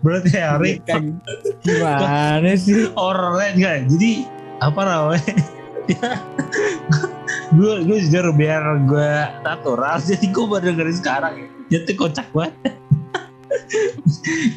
[0.00, 1.20] berarti hari Kayak
[1.64, 3.76] gimana sih horornya enggak.
[3.92, 4.10] Jadi
[4.60, 5.34] apa namanya?
[7.56, 11.48] gue gue jujur biar gue natural jadi gue baru dengerin sekarang ya.
[11.70, 12.54] Jadi kocak banget.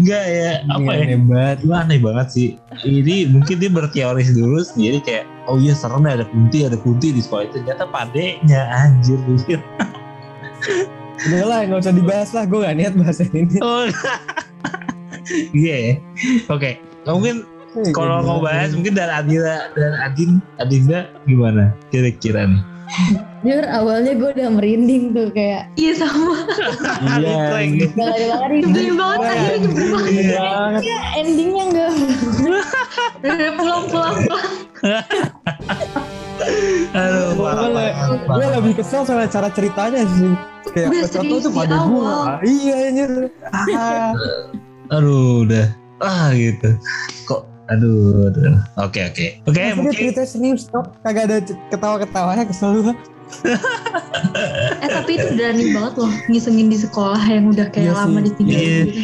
[0.01, 1.05] Enggak ya apa ya?
[1.17, 2.49] hebat Gue aneh banget sih.
[2.85, 7.11] Ini mungkin dia berteori dulu sendiri kayak oh iya serem ya ada kunti ada kunti
[7.11, 9.59] di sekolah itu ternyata padenya anjir gue
[11.23, 13.87] udah lah nggak usah dibahas lah gue gak niat bahas ini Oh,
[15.61, 15.93] iya ya.
[16.49, 17.43] Oke, Nah, mungkin
[17.91, 22.61] kalau mau bahas mungkin dari Adila dan Adin Adinda gimana kira-kira nih
[23.43, 26.35] Jujur awalnya gue udah merinding tuh kayak Iya sama.
[27.17, 27.43] Iya.
[27.59, 28.57] Yang- gak lari-lari.
[28.61, 30.11] Nyebelin banget akhirnya nyebelin banget.
[30.13, 30.39] Iya.
[30.79, 31.91] Ya, endingnya enggak.
[33.23, 34.15] Pulang pulang pulang.
[36.93, 37.67] aduh parah,
[38.29, 40.33] Gue lebih kesel sama cara ceritanya sih.
[40.71, 42.39] Kayak serius tuh pada gua.
[42.45, 43.11] Iya anjir.
[44.89, 45.67] Aduh udah
[45.99, 46.75] ah gitu
[47.23, 48.59] kok aduh, aduh.
[48.77, 50.91] oke oke oke mungkin cerita serius kok.
[50.99, 52.91] Kagak ada c- ketawa-ketawanya kesel.
[54.77, 58.25] Eh tapi itu berani banget loh ngisengin di sekolah yang udah kayak Iya lama sih.
[58.27, 58.81] ditinggalin Iya.
[58.83, 59.01] gitu.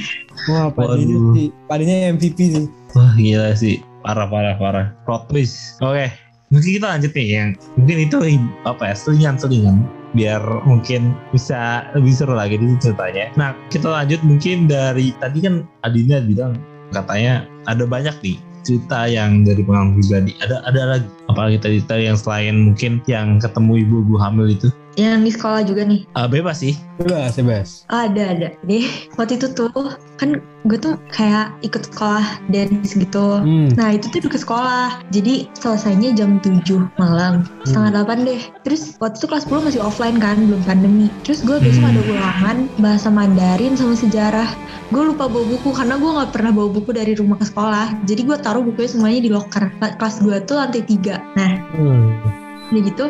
[0.47, 1.33] Wah, padinya Waduh.
[1.33, 1.47] sih.
[1.65, 2.65] Padinya MVP sih.
[2.89, 6.09] wah gila sih parah parah parah plot twist oke
[6.49, 8.17] mungkin kita lanjut nih yang mungkin itu
[8.65, 13.29] apa ya selingan selingan biar mungkin bisa lebih seru lagi di ceritanya.
[13.37, 16.57] Nah kita lanjut mungkin dari tadi kan Adina bilang
[16.89, 20.31] katanya ada banyak nih cerita yang dari pengalaman pribadi.
[20.41, 24.67] Ada ada lagi apalagi tadi tadi yang selain mungkin yang ketemu ibu-ibu hamil itu
[24.99, 26.03] Yang di sekolah juga nih.
[26.11, 26.75] Ah, bebas sih.
[26.99, 27.87] Bebas, bebas.
[27.87, 28.47] Ada ada.
[28.67, 28.79] Jadi
[29.15, 29.71] waktu itu tuh
[30.19, 33.39] kan gue tuh kayak ikut sekolah dance gitu.
[33.39, 33.71] Hmm.
[33.79, 36.59] Nah itu tuh ke sekolah Jadi selesainya jam 7
[36.99, 41.39] malam Setengah 8 deh Terus waktu itu kelas 10 masih offline kan Belum pandemi Terus
[41.41, 41.95] gue besok Hmm.
[41.95, 44.51] ada ulangan Bahasa Mandarin sama sejarah
[44.91, 48.21] Gue lupa bawa buku Karena gue gak pernah bawa buku dari rumah ke sekolah Jadi
[48.27, 52.48] gue taruh bukunya semuanya di locker Kelas gue tuh lantai 3 Nah Hmm.
[52.69, 53.05] Udah gitu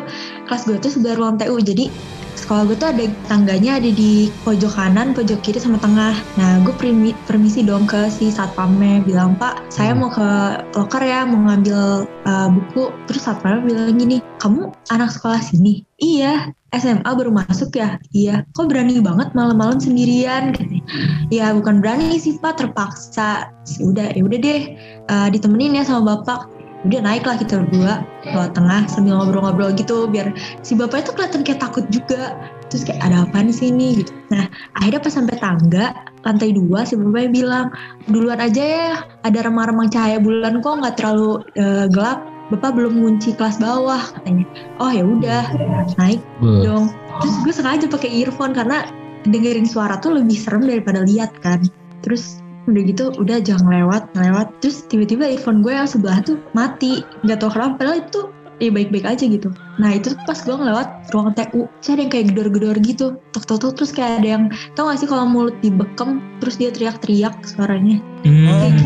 [0.48, 1.92] kelas gue tuh sebelah ruang TU Jadi
[2.40, 6.16] sekolah gue tuh ada tangganya ada di pojok kanan, pojok kiri sama tengah.
[6.40, 10.28] Nah, gue permi- permisi dong ke si satpamnya bilang, "Pak, saya mau ke
[10.72, 16.56] loker ya, mau ngambil uh, buku." Terus satpamnya bilang gini, "Kamu anak sekolah sini?" "Iya."
[16.70, 17.98] SMA baru masuk ya?
[18.14, 18.46] Iya.
[18.54, 20.54] Kok berani banget malam-malam sendirian?
[20.54, 20.86] Katanya.
[21.26, 23.50] Ya bukan berani sih pak, terpaksa.
[23.66, 24.62] Ya Udah, ya udah deh,
[25.10, 26.46] uh, ditemenin ya sama bapak.
[26.88, 30.32] Udah naik lah kita berdua lewat tengah sambil ngobrol-ngobrol gitu biar
[30.64, 32.38] si bapaknya tuh kelihatan kayak takut juga.
[32.72, 34.00] Terus kayak ada apa di sini?
[34.00, 34.12] Gitu.
[34.32, 35.86] Nah akhirnya pas sampai tangga
[36.24, 37.66] lantai dua si bapaknya bilang
[38.08, 38.88] duluan aja ya
[39.26, 42.24] ada remang-remang cahaya bulan kok nggak terlalu eh, gelap.
[42.50, 44.42] Bapak belum ngunci kelas bawah katanya.
[44.82, 45.54] Oh ya udah
[46.02, 46.90] naik dong.
[47.22, 48.90] Terus gue sengaja pakai earphone karena
[49.22, 51.62] dengerin suara tuh lebih serem daripada lihat kan.
[52.02, 54.52] Terus udah gitu udah jangan lewat lewat.
[54.60, 57.00] Terus tiba-tiba earphone gue yang sebelah tuh mati.
[57.24, 58.20] Nggak tahu kenapa padahal itu
[58.60, 59.48] ya baik-baik aja gitu.
[59.80, 63.06] Nah itu pas gue ngelewat ruang TU terus ada yang kayak gedor-gedor gitu.
[63.32, 63.72] Tok tok tok.
[63.80, 64.44] Terus kayak ada yang
[64.76, 67.98] tau gak sih kalau mulut dibekem terus dia teriak-teriak suaranya?
[68.28, 68.76] Hmm,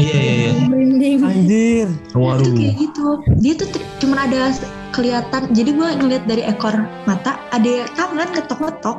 [0.00, 0.50] iya iya iya.
[0.64, 1.20] Merinding.
[1.20, 1.88] Anjir.
[2.16, 3.06] itu kayak gitu.
[3.44, 3.68] Dia tuh
[4.00, 4.56] cuman ada
[4.96, 5.42] kelihatan.
[5.52, 6.74] Jadi gue ngeliat dari ekor
[7.04, 8.98] mata ada tangan ketok-ketok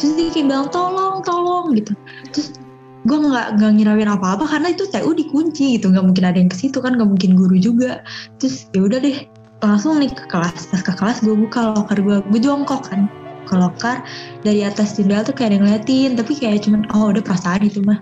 [0.00, 1.92] terus dia kayak bilang tolong tolong gitu.
[2.32, 2.56] Terus
[3.08, 5.88] gue nggak nggak ngirauin apa-apa karena itu TU dikunci gitu.
[5.88, 8.04] Nggak mungkin ada yang ke situ kan nggak mungkin guru juga.
[8.36, 9.18] Terus ya udah deh
[9.64, 10.68] langsung nih ke kelas.
[10.68, 13.08] Pas ke kelas gue buka loker gue gue jongkok kan
[13.48, 14.04] ke loker
[14.46, 17.80] dari atas jendela tuh kayak ada yang ngeliatin tapi kayak cuman oh udah perasaan itu
[17.82, 17.98] mah.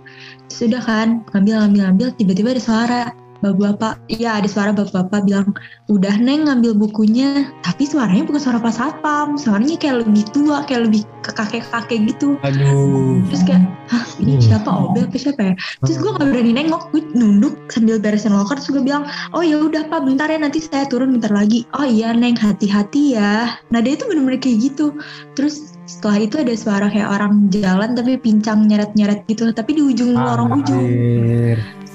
[0.50, 3.02] Terus udah kan ngambil ngambil ngambil tiba-tiba ada suara
[3.38, 5.48] bapak-bapak iya ada suara bapak-bapak bilang
[5.86, 7.50] udah neng ngambil bukunya.
[7.62, 12.34] Tapi suaranya bukan suara pas satpam suaranya kayak lebih tua kayak lebih ke kakek-kakek gitu.
[12.42, 13.22] Aduh.
[13.30, 14.44] terus kayak hah ini Hmm.
[14.44, 15.54] siapa Obel apa siapa ya?
[15.86, 19.58] Terus gue gak berani nengok gue nunduk sambil beresin loker terus gue bilang oh ya
[19.58, 21.64] udah pak bentar ya nanti saya turun bentar lagi.
[21.78, 23.58] Oh iya neng hati-hati ya.
[23.70, 24.94] Nah dia itu bener-bener kayak gitu.
[25.38, 30.12] Terus setelah itu ada suara kayak orang jalan tapi pincang nyeret-nyeret gitu tapi di ujung
[30.12, 30.84] lorong ujung.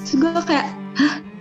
[0.04, 0.68] Terus gue kayak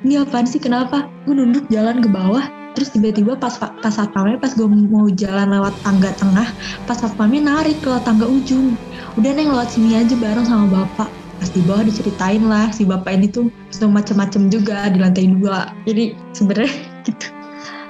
[0.03, 4.53] ini apaan sih kenapa gue nunduk jalan ke bawah terus tiba-tiba pas pas satpamnya pas
[4.57, 6.49] gue mau jalan lewat tangga tengah
[6.89, 8.75] pas satpamnya narik ke tangga ujung
[9.21, 13.19] udah neng lewat sini aja bareng sama bapak pas di bawah diceritain lah si bapak
[13.19, 16.73] ini tuh sudah macem-macem juga di lantai dua jadi sebenarnya
[17.07, 17.29] gitu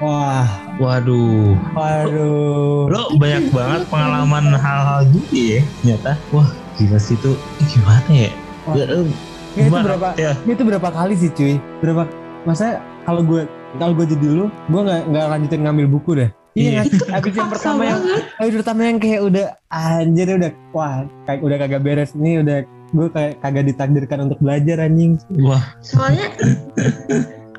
[0.03, 0.51] Wah.
[0.83, 1.55] Waduh.
[1.79, 2.91] Waduh.
[2.91, 6.19] Lo banyak banget pengalaman hal-hal gitu ya ternyata.
[6.35, 7.39] Wah gila sih itu
[7.71, 8.31] gimana ya?
[8.67, 9.07] Wah.
[9.53, 10.09] Ya, itu berapa?
[10.17, 10.33] Ya.
[10.49, 11.61] Itu berapa kali sih cuy?
[11.85, 12.09] Berapa?
[12.49, 13.45] Masa kalau gue
[13.77, 16.31] kalau gue jadi lu, gue nggak nggak lanjutin ngambil buku deh.
[16.57, 16.85] Iya.
[16.85, 16.99] nggak sih?
[17.09, 18.01] Habis yang pertama yang
[18.41, 22.59] habis pertama yang kayak udah anjir udah wah kayak udah kagak beres nih udah
[22.93, 25.17] gue kayak kagak ditakdirkan untuk belajar anjing.
[25.41, 26.33] Wah soalnya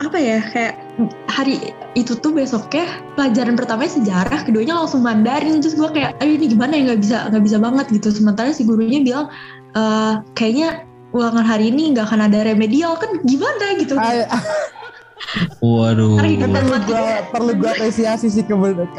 [0.03, 0.73] apa ya kayak
[1.29, 2.85] hari itu tuh besoknya
[3.17, 7.17] pelajaran pertamanya sejarah keduanya langsung Mandarin terus gue kayak ayo ini gimana ya nggak bisa
[7.29, 9.29] nggak bisa banget gitu sementara si gurunya bilang
[9.73, 14.25] "Eh, kayaknya ulangan hari ini nggak akan ada remedial kan gimana gitu Ay,
[15.63, 16.19] Waduh.
[16.19, 18.53] Kan perlu gue perlu gue apresiasi sih ke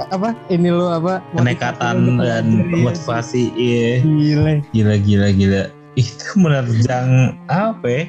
[0.08, 2.80] apa ini lo apa Kenekatan dan iya.
[2.80, 4.00] motivasi iya.
[4.00, 4.64] Gile.
[4.72, 5.62] Gila gila gila.
[5.94, 8.04] Itu menerjang apa ya?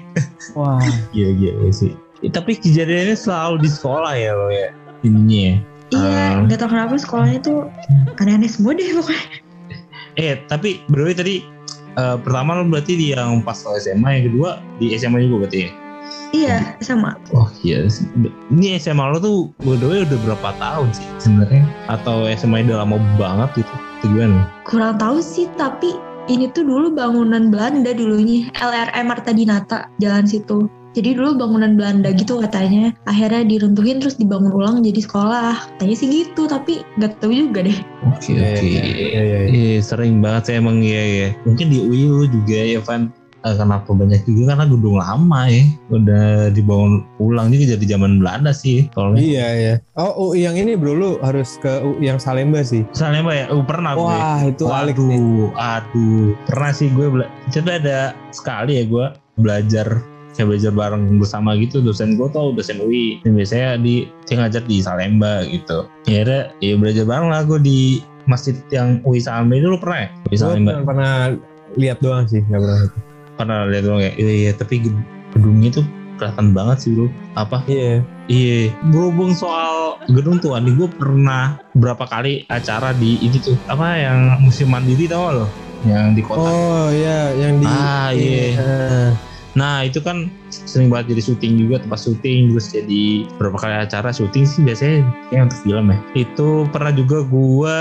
[0.58, 0.80] Wah.
[1.14, 1.94] Gila gila sih.
[2.24, 4.72] Eh, tapi kejadiannya selalu di sekolah ya lo ya
[5.06, 5.56] ininya ya.
[5.94, 7.70] Iya, nggak tahu kenapa sekolahnya tuh
[8.18, 9.26] aneh-aneh semua deh pokoknya.
[10.18, 11.46] Eh tapi bro tadi
[11.98, 15.60] eh, pertama lo berarti di yang pas lo SMA, yang kedua di SMA juga berarti
[15.68, 15.72] ya?
[16.36, 17.18] Iya, sama.
[17.34, 17.88] Oh iya,
[18.52, 21.64] ini SMA lo tuh berdua udah berapa tahun sih sebenarnya?
[21.90, 23.74] Atau SMA udah lama banget gitu?
[24.02, 24.52] Itu gimana?
[24.68, 25.96] Kurang tahu sih, tapi
[26.28, 28.50] ini tuh dulu bangunan Belanda dulunya.
[28.58, 30.70] LRM Marta Dinata, jalan situ.
[30.96, 32.96] Jadi dulu bangunan Belanda gitu katanya.
[33.04, 35.76] Akhirnya diruntuhin terus dibangun ulang jadi sekolah.
[35.76, 37.78] Katanya sih gitu, tapi nggak tahu juga deh.
[38.08, 38.64] Oke Iya, oke.
[38.64, 39.40] iya, iya, iya.
[39.52, 41.30] Iya sering banget sih emang iya ya.
[41.44, 43.12] Mungkin di UIU juga ya Van.
[43.46, 45.62] Eh, kenapa banyak juga karena gedung lama ya
[45.94, 49.74] udah dibangun ulang juga jadi zaman Belanda sih soalnya Iya iya.
[49.94, 52.82] Oh UI yang ini bro lu harus ke UI yang Salemba sih.
[52.90, 54.98] misalnya mbak ya uh, pernah gue Wah itu alik.
[54.98, 57.06] Waduh, aduh, pernah sih gue
[57.54, 59.06] Tapi ada sekali ya gue
[59.38, 59.88] belajar
[60.36, 64.64] kayak belajar bareng bersama gitu dosen gue tau dosen UI dan biasanya di dia ngajar
[64.68, 65.88] di Salemba gitu.
[66.06, 67.80] Ya ada ya belajar bareng lah gue di
[68.28, 69.56] masjid yang UI Salemba.
[69.56, 70.10] Itu lu pernah ya?
[70.28, 70.72] UI Salemba.
[70.76, 71.14] pernah, pernah
[71.80, 72.80] lihat doang sih, nggak pernah.
[73.36, 74.12] pernah lihat doang ya?
[74.16, 77.08] Iya, iya tapi ged- gedungnya tuh kelihatan banget sih bro.
[77.36, 77.64] Apa?
[77.68, 78.00] Iya.
[78.32, 78.72] iya.
[78.88, 83.60] Berhubung soal gedung tuh nih gue pernah berapa kali acara di ini tuh.
[83.68, 85.48] Apa yang musim mandiri tau gak lo?
[85.86, 86.48] Yang di kota.
[86.50, 87.66] Oh iya yang di.
[87.68, 88.56] Ah, iya.
[88.56, 89.05] Iya.
[89.56, 93.04] Nah itu kan sering banget jadi syuting juga tempat syuting terus jadi
[93.40, 95.98] beberapa kali acara syuting sih biasanya kayak untuk film ya.
[96.16, 97.78] Itu pernah juga gua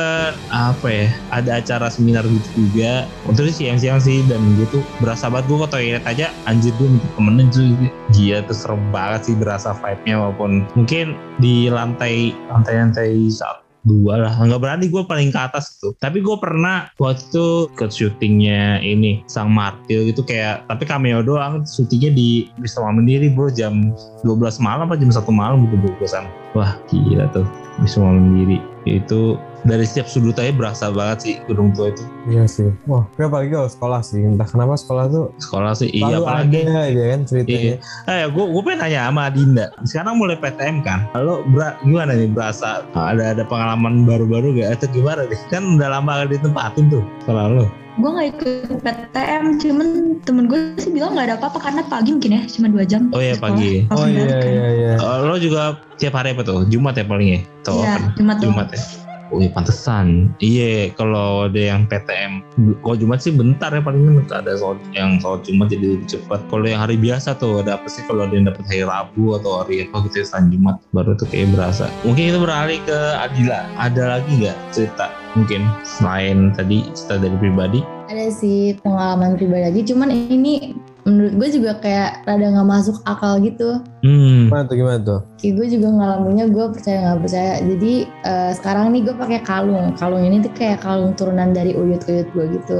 [0.54, 3.10] apa ya ada acara seminar gitu juga.
[3.26, 7.46] Untuk siang-siang sih dan gitu berasa banget gua ke toilet aja anjir gue minta temenin
[7.50, 7.66] tuh
[8.14, 14.34] gila tuh serem banget sih berasa vibe-nya walaupun mungkin di lantai lantai-lantai satu dua lah.
[14.40, 19.52] Nggak berani gue paling ke atas tuh tapi gue pernah waktu ke syutingnya ini sang
[19.52, 21.62] martil gitu kayak tapi cameo doang.
[21.64, 23.52] Syutingnya di Wisma Mandiri bro.
[23.54, 23.94] Jam
[24.26, 26.28] 12 malam apa jam satu malam gitu bro ke sana.
[26.56, 27.46] Wah gila tuh
[27.84, 28.58] Wisma Mandiri.
[28.88, 32.68] Itu dari setiap sudut aja berasa banget sih gedung tua itu Iya sih.
[32.88, 34.24] Wah, gue apalagi kalau sekolah sih.
[34.24, 37.74] Entah kenapa sekolah tuh sekolah sih iya apalagi ada aja kan ceritanya.
[38.08, 39.66] Eh, gue gue pengen tanya sama Dinda.
[39.84, 41.04] Sekarang mulai PTM kan.
[41.20, 45.40] Lo ber- gimana nih berasa ada ada pengalaman baru-baru gak atau gimana nih?
[45.52, 47.66] Kan udah lama gak ditempatin tuh sekolah lo.
[47.94, 49.88] Gue nggak ikut PTM, cuman
[50.26, 53.06] temen gue sih bilang nggak ada apa-apa karena pagi mungkin ya, cuma dua jam.
[53.14, 53.54] Oh iya, sekolah.
[53.54, 53.72] pagi.
[53.94, 54.42] Oh iya kan.
[54.50, 54.92] iya iya.
[54.98, 56.66] Eh, lo juga tiap hari apa tuh?
[56.66, 57.40] Jumat ya paling ya?
[57.70, 57.94] Iya?
[58.18, 58.36] Jumat.
[58.42, 59.03] Jumat ya.
[59.34, 60.30] Oh iya pantesan.
[60.38, 62.46] Iya kalau ada yang PTM.
[62.78, 66.46] Kalau Jumat sih bentar ya paling ada soal yang soal Jumat jadi lebih cepat.
[66.46, 69.66] Kalau yang hari biasa tuh ada apa sih kalau ada yang dapat hari Rabu atau
[69.66, 71.90] hari apa gitu ya Jumat baru tuh kayak berasa.
[72.06, 73.66] Mungkin kita beralih ke Adila.
[73.74, 77.82] Ada lagi nggak cerita mungkin selain tadi cerita dari pribadi?
[78.06, 83.36] Ada sih pengalaman pribadi lagi, cuman ini menurut gue juga kayak rada nggak masuk akal
[83.42, 83.82] gitu.
[84.00, 84.33] Hmm.
[84.48, 85.20] Gimana tuh gimana tuh?
[85.40, 87.52] Kayak gue juga ngalaminnya gue percaya nggak percaya.
[87.62, 89.86] Jadi eh, sekarang nih gue pakai kalung.
[89.96, 92.78] Kalung ini tuh kayak kalung turunan dari uyut-uyut gue gitu.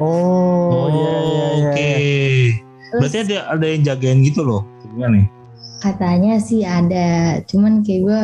[0.00, 1.70] Oh, iya iya iya.
[1.70, 1.92] Oke.
[2.92, 4.62] Terus Berarti ada ada yang jagain gitu loh.
[4.88, 5.26] Gimana nih?
[5.82, 8.20] katanya sih ada, cuman kayak gue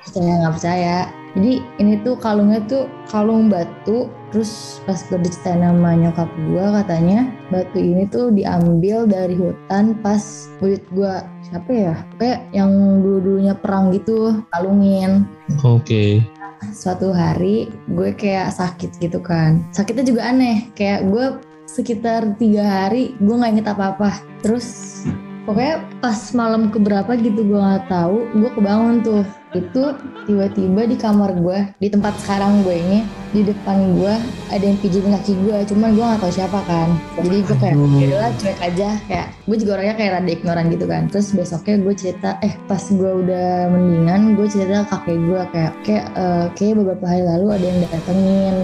[0.00, 0.96] percaya nggak percaya.
[1.32, 4.12] Jadi ini tuh kalungnya tuh kalung batu.
[4.32, 10.48] Terus pas gue diceritain sama nyokap gue katanya batu ini tuh diambil dari hutan pas
[10.64, 11.14] uyut gue
[11.48, 11.94] siapa ya?
[12.16, 12.72] Kayak yang
[13.04, 15.28] dulu-dulunya perang gitu kalungin.
[15.60, 16.24] Oke.
[16.70, 23.18] suatu hari gue kayak sakit gitu kan sakitnya juga aneh kayak gue sekitar tiga hari
[23.18, 24.10] gue nggak inget apa apa
[24.46, 25.02] terus
[25.42, 29.22] pokoknya pas malam keberapa gitu gue nggak tahu gue kebangun tuh
[29.52, 29.82] itu
[30.24, 32.98] tiba-tiba di kamar gue di tempat sekarang gue ini
[33.32, 34.14] di depan gue
[34.52, 36.88] ada yang pijitin kaki gue cuman gue nggak tahu siapa kan.
[37.20, 38.88] Jadi gue kayak ya udahlah cuek aja.
[39.08, 41.02] Kayak gue juga orangnya kayak rada ignoran gitu kan.
[41.12, 45.72] Terus besoknya gue cerita eh pas gue udah mendingan gue cerita ke kakek gue kayak
[45.84, 48.56] kayak eh, kayak beberapa hari lalu ada yang datengin.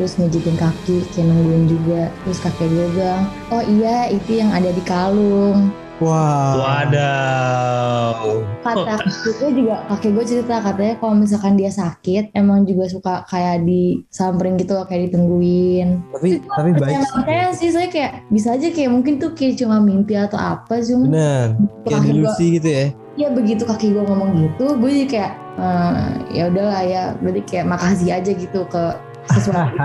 [0.00, 2.02] Terus ngejitin kaki kayak nungguin juga.
[2.24, 5.68] Terus kakek gue bilang oh iya itu yang ada di kalung
[6.00, 6.56] Wah.
[6.56, 8.40] Wadaw.
[8.60, 8.94] kata
[9.36, 14.56] gue juga kakek gue cerita katanya kalau misalkan dia sakit emang juga suka kayak disamperin
[14.56, 17.04] gitu loh, kayak ditungguin Tapi tapi baik.
[17.06, 21.04] percaya sih saya kayak bisa aja kayak mungkin tuh kayak cuma mimpi atau apa cuma
[21.06, 21.46] Bener.
[21.84, 22.86] Kayak delusi gitu ya.
[23.18, 27.66] ya begitu kaki gue ngomong gitu gue jadi kayak "Eh, ya udahlah ya berarti kayak
[27.66, 28.82] makasih aja gitu ke
[29.32, 29.76] sesuatu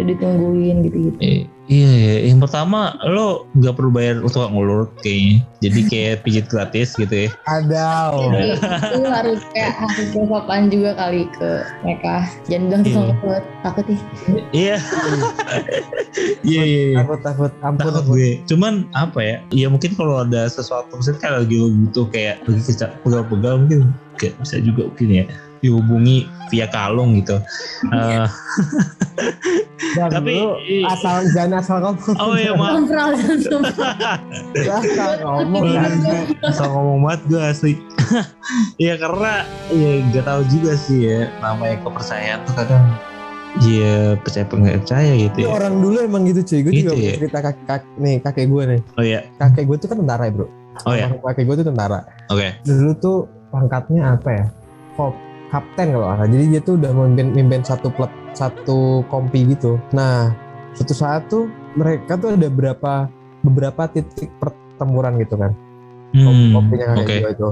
[0.00, 2.14] udah ditungguin gitu-gitu Eh, iya, iya.
[2.26, 5.44] yang pertama lo nggak perlu bayar untuk ngulur kayaknya.
[5.60, 7.28] Jadi kayak pijit gratis gitu ya.
[7.44, 7.88] Ada.
[8.10, 11.50] jadi itu harus kayak harus sopan juga kali ke
[11.82, 12.14] mereka
[12.46, 12.88] jangan bilang Iya.
[12.88, 14.00] tukang ngebut takut ih
[14.50, 14.76] Iya.
[16.42, 16.98] Iya, iya, iya.
[16.98, 18.14] Takut takut ampun Takut ampun.
[18.16, 18.30] gue.
[18.44, 19.36] Cuman apa ya?
[19.52, 22.62] Ya mungkin kalau ada sesuatu misalnya kayak lagi lo butuh kayak lagi
[23.04, 23.80] pegal-pegal mungkin
[24.16, 25.24] kayak bisa juga mungkin ya
[25.60, 27.36] dihubungi via kalung gitu.
[27.86, 28.26] Eh,
[29.90, 30.44] Dan Tapi-
[30.84, 32.14] asal jangan asal ngomong.
[32.16, 32.78] oh iya maaf.
[34.54, 35.92] Asal ngomong kan.
[36.42, 37.72] Asal ngomong banget gue asli.
[38.82, 42.84] ya karena ya gak tahu juga sih ya namanya kepercayaan tuh kadang
[43.60, 45.48] ya percaya percaya gitu ya.
[45.48, 46.60] orang dulu emang gitu cuy.
[46.60, 47.12] Gue Gitu juga ya?
[47.16, 48.80] cerita kakek, kakek nih kakek gue nih.
[48.94, 50.46] Oh ya, Kakek gue tuh kan tentara ya bro.
[50.80, 51.98] oh ya, Almarhum Kakek gue tuh tentara.
[52.28, 52.48] oke.
[52.62, 53.16] Dulu tuh
[53.50, 54.44] pangkatnya apa ya?
[54.94, 55.14] Kop
[55.50, 56.30] kapten kalau nggak.
[56.30, 59.76] Jadi dia tuh udah memimpin, memimpin satu plot satu kompi gitu.
[59.92, 60.30] Nah
[60.74, 63.10] suatu saat tuh mereka tuh ada berapa
[63.42, 65.52] beberapa titik pertempuran gitu kan.
[66.10, 67.16] Hmm, kopinya kakek oke.
[67.22, 67.48] gue itu.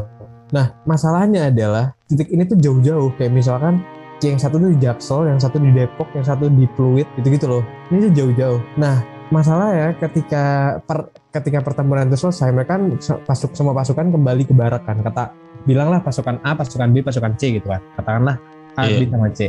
[0.48, 3.12] Nah, masalahnya adalah titik ini tuh jauh-jauh.
[3.20, 3.84] Kayak misalkan
[4.24, 7.62] yang satu tuh di Jaksel, yang satu di Depok, yang satu di Pluit, gitu-gitu loh.
[7.92, 8.60] Ini tuh jauh-jauh.
[8.80, 14.48] Nah, masalah ya ketika per, ketika pertempuran itu selesai, mereka kan pasuk semua pasukan kembali
[14.48, 15.00] ke barak kan.
[15.04, 15.32] Kata
[15.68, 17.80] bilanglah pasukan A, pasukan B, pasukan C gitu kan.
[17.96, 18.36] Katakanlah
[18.76, 18.98] A, Iya.
[18.98, 19.40] B sama C.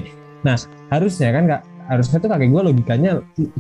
[0.44, 0.56] Nah,
[0.92, 3.12] harusnya kan nggak harusnya tuh kakek gue logikanya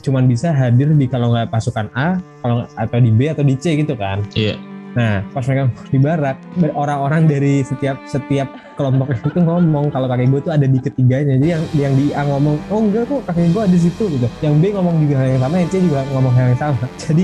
[0.05, 3.80] cuman bisa hadir di kalau nggak pasukan A, kalau atau di B atau di C
[3.80, 4.22] gitu kan.
[4.36, 4.55] Iya.
[4.92, 6.36] Nah, pas mereka di barak,
[6.72, 11.36] orang-orang dari setiap setiap kelompok itu ngomong kalau kakek gue tuh ada di ketiganya.
[11.36, 14.28] Jadi yang yang di A ngomong, oh enggak kok kakek gue ada di situ gitu.
[14.40, 16.84] Yang B ngomong juga hal yang sama, yang C juga ngomong hal yang sama.
[17.06, 17.24] Jadi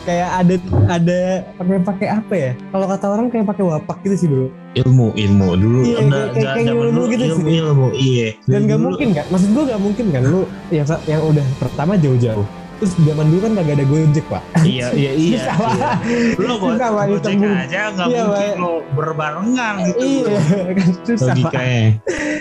[0.00, 0.54] kayak ada
[0.88, 1.18] ada
[1.54, 2.50] pakai pakai apa ya?
[2.66, 4.48] Kalau kata orang kayak pakai wapak gitu sih bro.
[4.74, 7.56] ilmu ilmu dulu Iya, Udah, kayak- kayak ilmu dulu gitu ilmu sih.
[7.58, 9.24] ilmu iya Dan nggak mungkin kan?
[9.28, 10.22] Maksud gue nggak mungkin kan?
[10.24, 10.40] Lu
[10.70, 12.46] yang yang udah pertama jauh-jauh.
[12.78, 14.42] Terus zaman dulu kan kagak ada gojek pak.
[14.62, 15.70] iya iya iya, Susah, Pak.
[15.74, 15.90] iya.
[16.38, 19.98] lo Susah, Pak, gojek aja nggak Iya, mungkin lo berbarengan gitu.
[19.98, 21.50] Iya kan susah pak.
[21.50, 21.82] logikanya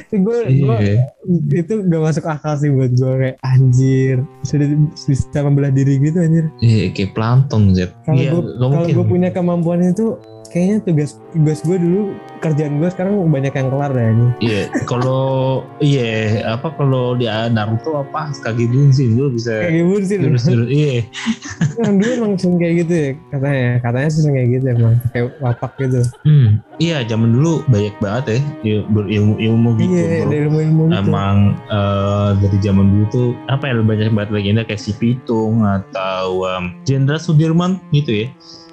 [0.07, 1.03] Gue gue iya.
[1.51, 6.45] itu gak masuk akal sih buat gue kayak anjir sudah bisa membelah diri gitu anjir.
[6.63, 7.91] Iya kayak plankton Zed.
[8.07, 8.31] Kalau iya.
[8.31, 10.15] gue kalau gue punya kemampuan itu
[10.47, 12.01] kayaknya tugas tugas gue dulu
[12.39, 15.23] kerjaan gue sekarang banyak yang kelar deh ini iya kalau
[15.79, 16.11] iya
[16.47, 21.01] apa kalau di Naruto apa kaki bunsin lo bisa jurus jurus iya.
[21.77, 25.25] Yang dulu emang sering kayak gitu ya katanya katanya sih sering kayak gitu emang kayak
[25.37, 26.01] wapak gitu.
[26.25, 26.49] Hmm,
[26.81, 30.97] iya zaman dulu banyak banget ya il- berilmu ilmu gitu iya ada ilmu ilmu gitu.
[30.97, 31.35] Emang
[31.69, 36.73] eh, dari zaman dulu tuh apa ya banyak banget legenda kayak si Pitung atau em,
[36.81, 38.27] Jenderal Sudirman gitu ya.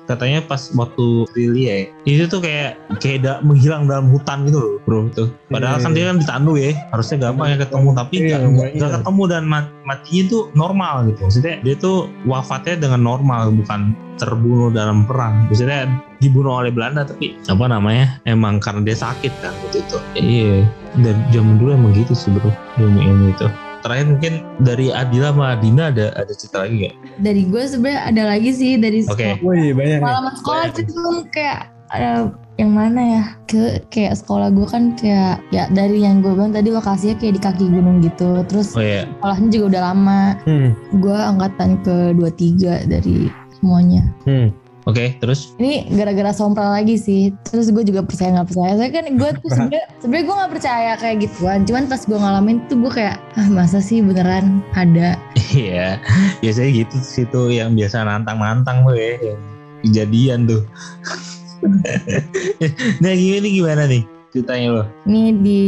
[0.04, 4.72] Katanya pas waktu Lilia ya, itu tuh kayak kayak da- menghilang dalam hutan gitu loh
[4.84, 5.32] bro tuh.
[5.48, 8.78] Padahal Iya, kan dia kan ditandu ya, harusnya gampang ya ketemu tapi Iya, nggak iya.
[8.78, 11.20] nggak ketemu dan mat- matinya tuh normal gitu.
[11.24, 13.80] Maksudnya dia tuh wafatnya dengan normal bukan
[14.14, 15.48] terbunuh dalam perang.
[15.48, 15.88] Maksudnya
[16.20, 19.96] dibunuh oleh Belanda tapi apa namanya emang karena dia sakit kan waktu itu.
[20.14, 20.54] Iya
[20.94, 23.46] dari zaman dulu emang gitu sih bro ilmu-ilmu itu.
[23.84, 26.94] Terakhir mungkin dari Adila sama Dina ada ada cerita lagi gak?
[27.20, 29.36] dari gue sebenarnya ada lagi sih dari Oke.
[29.36, 30.80] sekolah Wih banyak pengalaman sekolah Banyak.
[30.88, 31.60] itu kayak
[31.92, 32.10] ada
[32.54, 36.70] yang mana ya ke kayak sekolah gue kan kayak ya dari yang gue bilang tadi
[36.72, 40.68] lokasinya kayak di kaki gunung gitu terus Oh ya, sekolahnya juga udah lama hmm.
[41.02, 43.28] gue angkatan ke 23 dari
[43.60, 44.48] semuanya Hmm.
[44.88, 45.52] Oke terus?
[45.60, 47.32] Ini gara-gara sompral lagi sih.
[47.44, 48.72] Terus gue juga percaya nggak percaya.
[48.78, 51.60] Saya kan gue tuh sebenarnya sebenarnya gue nggak percaya kayak gituan.
[51.68, 55.18] Cuman pas gue ngalamin tuh gue kayak ah masa sih beneran ada?
[55.54, 56.00] Iya,
[56.42, 59.40] biasanya gitu situ yang biasa nantang-nantang tuh ya, yang
[59.84, 60.62] kejadian tuh.
[63.02, 64.04] nah gimana gimana nih
[64.34, 64.82] ceritanya lo?
[65.06, 65.62] Ini di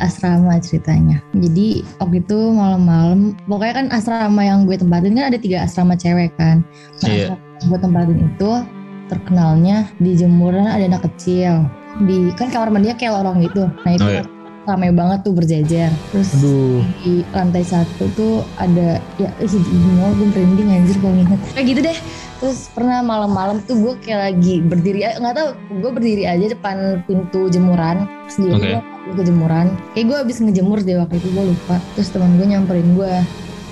[0.00, 1.20] asrama ceritanya.
[1.36, 6.32] Jadi waktu itu malam-malam, pokoknya kan asrama yang gue tempatin kan ada tiga asrama cewek
[6.40, 6.64] kan.
[7.04, 7.36] Nah, Iya.
[7.36, 8.50] asrama yang gue tempatin itu
[9.06, 11.68] terkenalnya di jemuran ada anak kecil.
[12.02, 13.68] Di kan kamar mandinya kayak lorong gitu.
[13.84, 14.24] Nah itu Oh, iya.
[14.64, 15.92] ramai banget tuh berjejer.
[16.10, 21.40] Terus aduh di lantai satu tuh ada ya ih gimana gue merinding anjir kalau inget
[21.52, 21.98] kayak gitu deh
[22.36, 27.48] terus pernah malam-malam tuh gue kayak lagi berdiri nggak tahu gue berdiri aja depan pintu
[27.48, 32.12] jemuran sendiri gue ke jemuran kayak gue habis ngejemur deh waktu itu gue lupa terus
[32.12, 33.12] teman gue nyamperin gue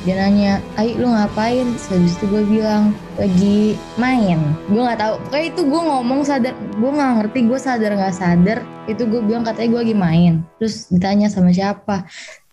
[0.05, 1.65] dia nanya, Ai lu ngapain?
[1.65, 4.37] Terus habis itu gue bilang lagi main.
[4.69, 5.15] Gue nggak tahu.
[5.27, 8.59] Pokoknya itu gue ngomong sadar, gue nggak ngerti gue sadar nggak sadar.
[8.85, 10.33] Itu gue bilang katanya gue lagi main.
[10.61, 12.05] Terus ditanya sama siapa?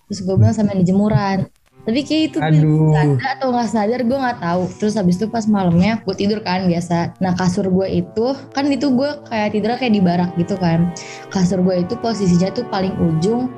[0.07, 1.38] Terus gue bilang sama yang di jemuran.
[1.82, 4.63] Tapi kayak itu aduh sadar atau nggak sadar gue nggak tahu.
[4.77, 7.17] Terus habis itu pas malamnya gue tidur kan biasa.
[7.17, 10.93] Nah kasur gue itu kan itu gue kayak tidurnya kayak di barak gitu kan.
[11.34, 13.49] Kasur gue itu posisinya tuh paling ujung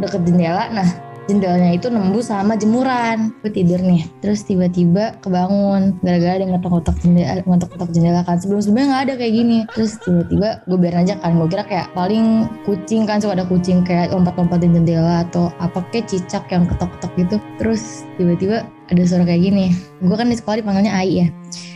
[0.00, 0.72] deket jendela.
[0.72, 0.88] Nah
[1.26, 3.34] jendelanya itu nembus sama jemuran.
[3.42, 4.06] Gue tidur nih.
[4.22, 5.98] Terus tiba-tiba kebangun.
[6.02, 8.36] Gara-gara ada ngetok-ngetok jendela ngetok-ngetok jendela kan.
[8.38, 9.58] Sebelum sebelumnya nggak ada kayak gini.
[9.74, 11.30] Terus tiba-tiba gue biarin aja kan.
[11.38, 13.18] Gue kira kayak paling kucing kan.
[13.18, 17.36] Suka ada kucing kayak lompat-lompatin jendela atau apa kayak cicak yang ketok-ketok gitu.
[17.58, 19.74] Terus tiba-tiba ada suara kayak gini.
[20.00, 21.28] Gue kan di sekolah dipanggilnya Ai ya.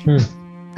[0.07, 0.23] Hmm.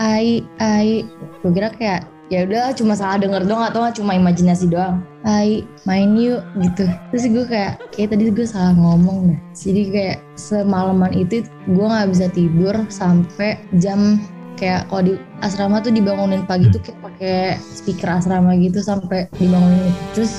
[0.00, 1.04] Ai Ai.
[1.44, 5.02] Gue kira kayak ya udah cuma salah denger doang atau nggak cuma imajinasi doang.
[5.26, 6.86] Ai main yuk gitu.
[7.10, 12.10] Terus gue kayak kayak tadi gue salah ngomong deh jadi kayak semalaman itu gue nggak
[12.10, 14.18] bisa tidur sampai jam
[14.58, 19.90] kayak kalau di asrama tuh dibangunin pagi tuh kayak pakai speaker asrama gitu sampai dibangunin.
[20.14, 20.32] Terus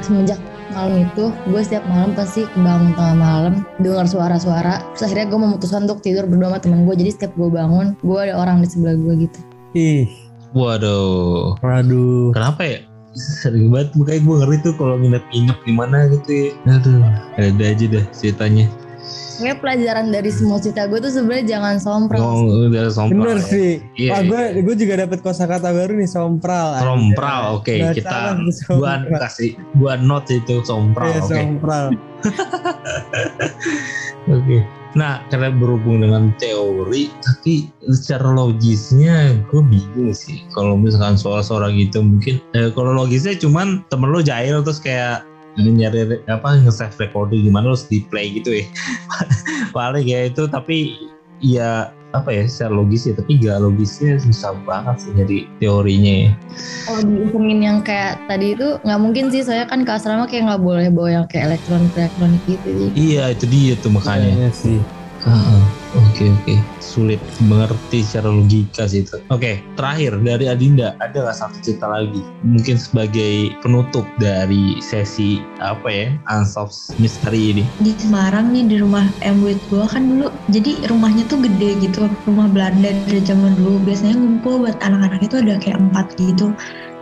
[0.00, 4.80] semenjak malam itu gue setiap malam pasti bangun tengah malam dengar suara-suara.
[4.94, 8.18] Terus akhirnya gue memutuskan untuk tidur berdua sama temen gue jadi setiap gue bangun gue
[8.20, 9.40] ada orang di sebelah gue gitu.
[9.70, 10.10] Ih,
[10.52, 11.56] Waduh.
[11.58, 12.30] waduh.
[12.32, 12.78] Kenapa ya?
[13.12, 16.48] Sering banget makanya gue ngeri tuh kalau nginep-nginep di mana gitu ya.
[16.68, 17.00] Aduh,
[17.34, 18.66] ada aja dah ceritanya.
[19.40, 23.24] Kayak pelajaran dari semua cerita gue tuh sebenarnya jangan sompral Oh, udah sompral.
[23.24, 23.42] Bener ya.
[23.42, 23.70] sih.
[23.96, 24.28] Iya, Wah, iya.
[24.28, 26.68] gue gue juga dapat kosakata baru nih sompral.
[26.76, 29.18] Sompral, oke Baca kita lagi gua sompral.
[29.18, 31.32] kasih gua note itu sompral, Iya, oke.
[31.32, 31.84] sompral.
[34.30, 34.58] Oke.
[34.98, 40.42] Nah, karena berhubung dengan teori, tapi secara logisnya gue bingung sih.
[40.50, 45.22] Kalau misalkan suara-suara gitu, mungkin eh, kalau logisnya cuman temen lo jahil terus kayak
[45.58, 48.64] nyari apa nge-save recording gimana terus di play gitu ya.
[49.76, 50.98] Paling ya itu, tapi
[51.38, 56.30] ya apa ya secara logis ya, tapi gak logisnya susah banget sih jadi teorinya ya.
[56.86, 60.62] kalau diisengin yang kayak tadi itu nggak mungkin sih soalnya kan ke asrama kayak nggak
[60.62, 64.26] boleh bawa yang kayak elektronik elektronik gitu Iya itu dia tuh makanya.
[64.26, 64.78] Iya sih.
[65.28, 65.60] Ah,
[65.98, 66.54] Oke oke.
[66.78, 67.18] Sulit.
[67.42, 69.18] Mengerti secara logika sih itu.
[69.34, 70.94] Oke terakhir dari Adinda.
[71.02, 72.22] Ada nggak satu cerita lagi?
[72.46, 77.64] Mungkin sebagai penutup dari sesi apa ya Unsolved Mystery ini.
[77.82, 80.28] di Semarang nih di rumah MWIT gue kan dulu.
[80.54, 82.06] Jadi rumahnya tuh gede gitu.
[82.30, 83.82] Rumah Belanda dari zaman dulu.
[83.82, 86.54] Biasanya ngumpul buat anak-anak itu ada kayak empat gitu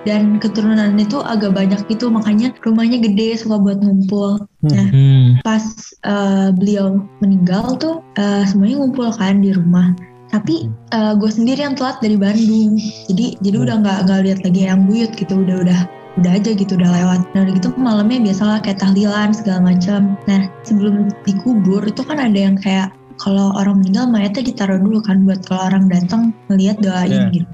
[0.07, 4.43] dan keturunan itu agak banyak gitu makanya rumahnya gede suka buat ngumpul.
[4.67, 5.39] Hmm.
[5.47, 5.63] pas
[6.05, 9.95] eh, beliau meninggal tuh eh, semuanya ngumpul kan di rumah.
[10.29, 12.77] Tapi gue sendiri yang telat dari Bandung.
[13.09, 13.65] Jadi jadi Hmm.
[13.65, 15.41] udah nggak nggak lihat lagi yang buyut gitu.
[15.41, 15.81] Udah udah
[16.21, 17.21] udah aja gitu udah lewat.
[17.33, 20.21] Nah udah gitu malamnya biasalah kayak tahlilan segala macam.
[20.29, 25.25] Nah sebelum dikubur itu kan ada yang kayak kalau orang meninggal mayatnya ditaruh dulu kan
[25.25, 27.35] buat kalau orang datang melihat doain Iya.
[27.35, 27.49] gitu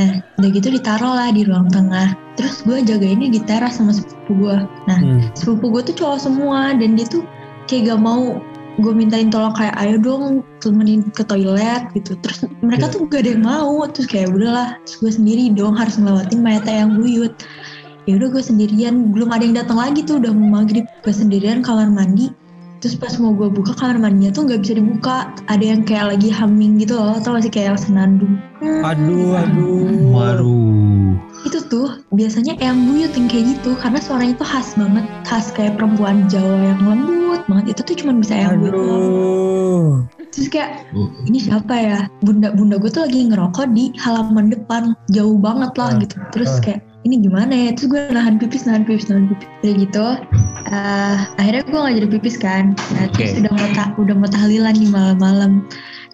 [0.00, 2.16] nah udah gitu ditaruh lah di ruang tengah.
[2.40, 4.56] Terus gue jagainnya di teras sama sepupu gue
[4.88, 5.20] nah Hmm.
[5.36, 7.22] sepupu gue tuh cowok semua dan dia tuh
[7.68, 8.40] kayak gak mau
[8.80, 12.16] gue mintain tolong kayak ayo dong temenin ke toilet gitu.
[12.24, 12.92] Terus mereka Iya.
[12.96, 13.74] tuh gak ada yang mau.
[13.92, 14.80] Terus kayak udahlah.
[14.88, 17.36] Terus gue sendiri dong harus ngelewatin mayatnya yang buyut.
[18.08, 19.12] Ya udah gue sendirian.
[19.12, 20.88] Belum ada yang datang lagi tuh udah mau maghrib.
[21.04, 22.32] Gue sendirian kamar mandi
[22.82, 25.30] terus pas mau gue buka kamar mandinya tuh nggak bisa dibuka.
[25.46, 30.10] Ada yang kayak lagi humming gitu loh atau masih kayak senandung Aduh, aduh.
[30.10, 31.14] Waduh.
[31.42, 35.04] itu tuh biasanya eyang buyut yang kayak gitu karena suaranya tuh khas banget.
[35.26, 37.78] Khas kayak perempuan Jawa yang lembut banget.
[37.78, 38.74] Itu tuh cuma bisa eyang buyut.
[40.32, 40.86] Terus kayak
[41.26, 41.98] ini siapa ya?
[42.22, 44.94] Bunda bunda gue tuh lagi ngerokok di halaman depan.
[45.14, 46.14] Jauh banget lah Ah, gitu.
[46.34, 46.60] Terus ah.
[46.62, 47.70] kayak ini gimana ya?
[47.74, 50.06] Terus gue nahan pipis nahan pipis nahan pipis kayak gitu.
[50.70, 52.64] Eh, akhirnya gue nggak jadi pipis kan.
[52.94, 53.40] Nah, terus Oke.
[53.42, 55.52] udah mau ta- udah mau tahlilan nih malam-malam.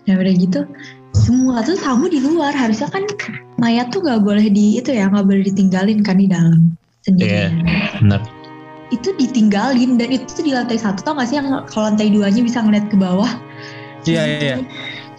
[0.08, 0.60] Nah udah gitu
[1.12, 2.56] semua tuh tamu di luar.
[2.56, 3.04] Harusnya kan
[3.60, 6.72] mayat tuh nggak boleh di itu ya nggak boleh ditinggalin kan di dalam
[7.08, 7.52] Iya, sendirian
[8.00, 8.20] benar.
[8.88, 12.40] itu ditinggalin dan itu tuh di lantai satu tau gak sih yang kalau lantai duanya
[12.40, 13.28] bisa ngeliat ke bawah?
[14.08, 14.56] Iya, iya, iya.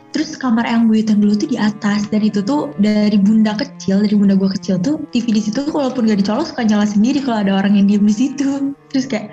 [0.10, 4.01] Terus kamar yang buyut yang dulu tuh di atas dan itu tuh dari bunda kecil,
[4.01, 7.45] dari bunda gua kecil tuh TV di situ walaupun gak dicolok suka nyala sendiri kalau
[7.45, 8.74] ada orang yang diem di situ.
[8.89, 9.30] Terus kayak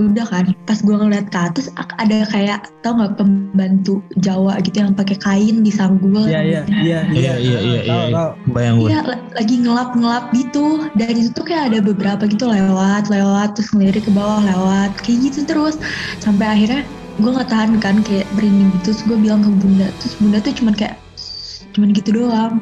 [0.00, 1.68] udah kan pas gua ngeliat ke atas
[2.00, 6.24] ada kayak tau nggak pembantu Jawa gitu yang pakai kain disanggul.
[6.24, 8.24] Iya, iya, iya, Iya, iya, iya, iya.
[8.48, 8.88] Bayang gue.
[8.88, 10.66] Iya la- lagi ngelap-ngelap gitu
[10.96, 15.18] dan itu tuh kayak ada beberapa gitu lewat lewat terus ngelirik ke bawah lewat kayak
[15.30, 15.76] gitu terus
[16.24, 16.84] sampai akhirnya
[17.20, 20.52] gue nggak tahan kan kayak merinding gitu terus gue bilang ke bunda terus bunda tuh
[20.56, 22.58] cuman kayak "Shh, cuman gitu doang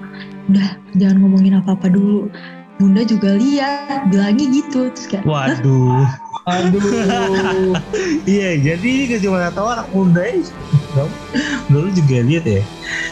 [0.50, 2.26] udah jangan ngomongin apa apa dulu
[2.78, 5.54] bunda juga lihat bilangnya gitu terus kayak "Hah?
[5.58, 6.06] Waduh.
[6.48, 7.76] Aduh.
[8.28, 10.40] Iya, jadi ini gak cuma tahu anak muda ya.
[11.68, 12.62] Dulu juga lihat ya.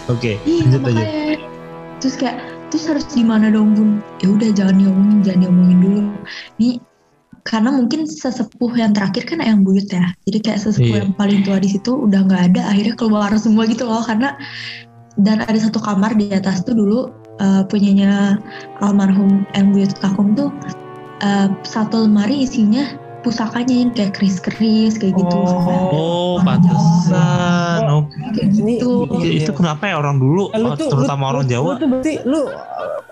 [0.09, 1.05] Oke, iya lanjut aja.
[2.01, 2.39] terus kayak
[2.69, 3.91] terus harus gimana dong bun
[4.21, 6.01] ya udah jangan diomongin jangan diomongin dulu
[6.61, 6.81] ini
[7.47, 11.03] karena mungkin sesepuh yang terakhir kan yang buyut ya jadi kayak sesepuh Iya.
[11.07, 14.35] yang paling tua di situ udah nggak ada akhirnya keluar semua gitu loh karena
[15.17, 17.09] dan ada satu kamar di atas tuh dulu
[17.41, 18.37] eh, punyanya
[18.85, 20.51] almarhum yang buyut kakung tuh
[21.23, 25.35] eh, satu lemari isinya pusakanya yang kayak keris-keris kayak gitu.
[25.35, 27.79] Oh, Orang pantesan.
[28.31, 28.91] Kayak Ini- gitu.
[29.19, 31.67] Itu kenapa ya orang dulu, Eh, lu oh, tuh- terutama lu- orang lu- Jawa?
[31.69, 32.47] Lu tuh berarti lu uh,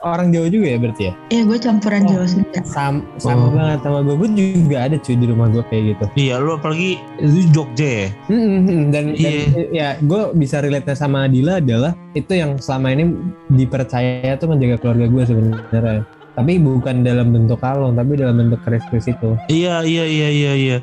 [0.05, 1.13] orang Jawa juga ya berarti ya?
[1.29, 2.09] Ya gue campuran Oh.
[2.09, 2.61] Jawa Sunda.
[2.63, 3.51] Sam, sama Oh.
[3.51, 4.15] banget sama gue.
[4.15, 6.05] Gue juga ada cuy di rumah gue kayak gitu.
[6.15, 8.09] Iya, lu apalagi itu Jogja ya?
[8.31, 9.33] Mm-mm, dan, dan Iya.
[9.71, 13.11] ya gue bisa relate sama Adila adalah itu yang selama ini
[13.51, 16.03] dipercaya tuh menjaga keluarga gue sebenarnya.
[16.35, 19.39] Tapi bukan dalam bentuk kalung, tapi dalam bentuk keris-keris itu.
[19.47, 20.79] Iya, iya, iya, iya, iya.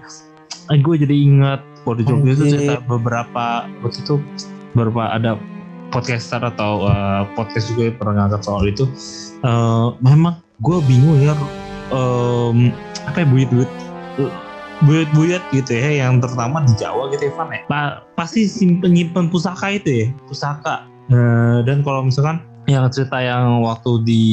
[0.71, 4.23] gue jadi ingat kalau di Jogja itu cerita beberapa waktu itu
[4.71, 5.35] beberapa ada
[5.91, 8.87] podcaster atau uh, podcast juga yang pernah ngangkat soal itu.
[9.43, 11.35] Uh, memang gue bingung ya,
[11.91, 12.71] um,
[13.03, 13.71] apa ya buyut-buyut
[14.81, 19.77] buyut-buyut gitu ya yang terutama di Jawa gitu Evan ya Pa- pasti simpen nyimpen pusaka
[19.77, 22.39] itu ya pusaka Eh, dan kalau misalkan
[22.71, 24.23] yang cerita yang waktu di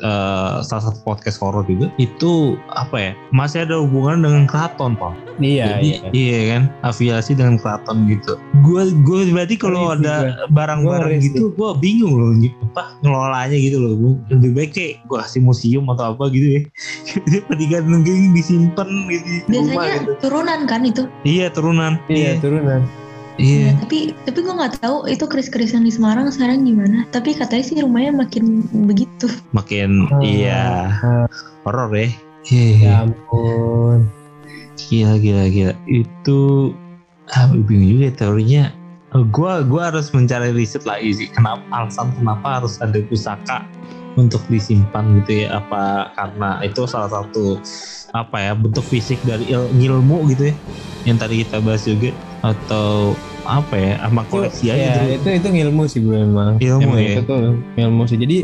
[0.00, 5.12] eh, salah satu podcast horor juga itu apa ya masih ada hubungan dengan keraton pak.
[5.42, 6.10] Iya, jadi iya.
[6.14, 6.40] iya.
[6.54, 8.38] kan afiliasi dengan keraton gitu.
[8.62, 12.54] Gue gue berarti kalau ada barang-barang gitu gue bingung loh gitu.
[12.74, 16.60] Apa ngelolanya gitu loh Gua lebih baik kayak gue kasih museum atau apa gitu ya.
[17.50, 20.12] Pendidikan mungkin disimpan gitu di rumah Biasanya gitu.
[20.22, 21.02] turunan kan itu.
[21.26, 21.98] iya turunan.
[22.06, 23.03] Iya, turunan.
[23.36, 27.02] Iya Ya, tapi tapi gue nggak tahu itu keris-keris yang di Semarang sekarang gimana.
[27.08, 28.44] Tapi katanya sih rumahnya makin
[28.84, 29.26] begitu.
[29.50, 30.22] makin Oh.
[30.22, 31.26] iya Ah.
[31.62, 32.08] horor ya
[32.46, 34.06] iya Ya ampun.
[34.76, 36.38] Gila gila gila itu
[37.30, 38.64] ah, bingung juga ya teorinya.
[39.30, 43.62] Gua gua harus mencari riset lagi sih kenapa alasan kenapa harus ada pusaka
[44.14, 47.58] untuk disimpan gitu ya apa karena itu salah satu
[48.10, 50.54] apa ya bentuk fisik dari il- ilmu gitu ya
[51.04, 52.10] yang tadi kita bahas juga
[52.44, 55.28] atau apa ya sama koleksi aja ya, gitu.
[55.28, 56.60] itu itu ilmu sih gue memang.
[56.60, 57.12] Ilmu Emang ya?
[57.16, 58.18] Itu tuh ilmu sih.
[58.20, 58.36] Jadi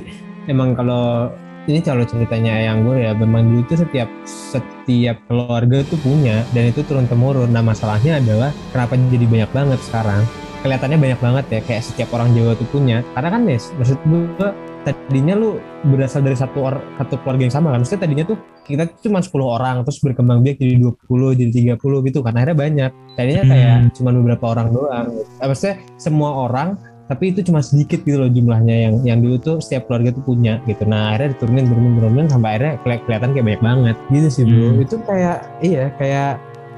[0.49, 1.29] emang kalau
[1.69, 6.73] ini kalau ceritanya yang gue ya memang dulu tuh setiap setiap keluarga tuh punya dan
[6.73, 7.53] itu turun temurun.
[7.53, 10.25] Nah masalahnya adalah kenapa jadi banyak banget sekarang?
[10.61, 13.01] Kelihatannya banyak banget ya kayak setiap orang Jawa tuh punya.
[13.17, 14.49] Karena kan Nes, maksud gue
[14.81, 15.57] tadinya lu
[15.87, 17.81] berasal dari satu or, satu keluarga yang sama kan.
[17.81, 22.19] Maksudnya tadinya tuh kita cuma 10 orang terus berkembang biak jadi 20 jadi 30 gitu
[22.21, 22.91] kan akhirnya banyak.
[23.15, 23.91] Tadinya kayak Hmm.
[23.93, 25.07] cuma beberapa orang doang.
[25.37, 29.57] Eh, Maksudnya semua orang tapi itu cuma sedikit gitu loh jumlahnya yang yang dulu tuh
[29.59, 33.47] setiap keluarga tuh punya gitu nah akhirnya diturunin turunin turunin sampai akhirnya keli- kelihatan kayak
[33.51, 34.79] banyak banget gitu sih bro Hmm.
[34.79, 36.31] itu kayak iya kayak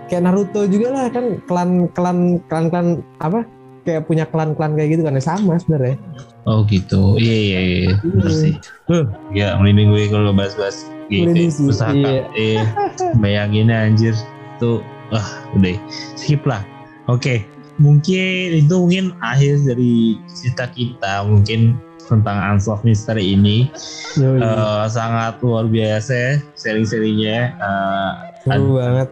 [0.09, 2.86] kayak Naruto juga lah kan klan klan klan klan
[3.20, 3.44] apa
[3.83, 5.99] kayak punya klan klan kayak gitu kan ya sama sebenarnya
[6.43, 7.22] Oh gitu.
[7.22, 7.78] Iya iya iya.
[8.03, 8.30] Iya.
[8.35, 8.55] sih.
[8.91, 11.30] Huh, ya merinding gue kalau bahas-bahas gitu.
[11.30, 11.47] Ya.
[11.55, 11.95] Pusaka.
[11.95, 12.22] iya.
[12.35, 12.62] Iya.
[13.22, 14.14] Bayanginnya anjir.
[14.59, 14.83] Tuh
[15.14, 15.22] ah
[15.55, 15.78] udah
[16.18, 16.66] skip lah.
[17.07, 17.47] Oke.
[17.78, 21.78] Mungkin itu mungkin akhir dari cerita kita mungkin
[22.11, 23.70] tentang Unsolved Mystery ini
[24.18, 28.11] Yoi, Eh, sangat luar biasa ya sharing-sharingnya Eh,
[28.45, 29.09] seru banget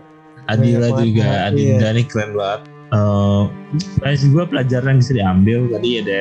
[0.51, 2.61] Adila Banyak juga banget, Adinda nih keren banget
[2.91, 3.43] Eh,
[4.03, 5.59] banyak juga pelajaran yang bisa diambil.
[5.71, 6.21] Tadi ada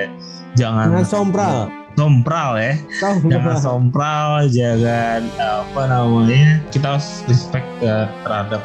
[0.54, 1.58] jangan jangan sompral.
[1.98, 2.74] Sompral ya.
[3.02, 6.62] Jangan sompral sompral jangan apa namanya?
[6.70, 8.62] Kita harus respect ke terhadap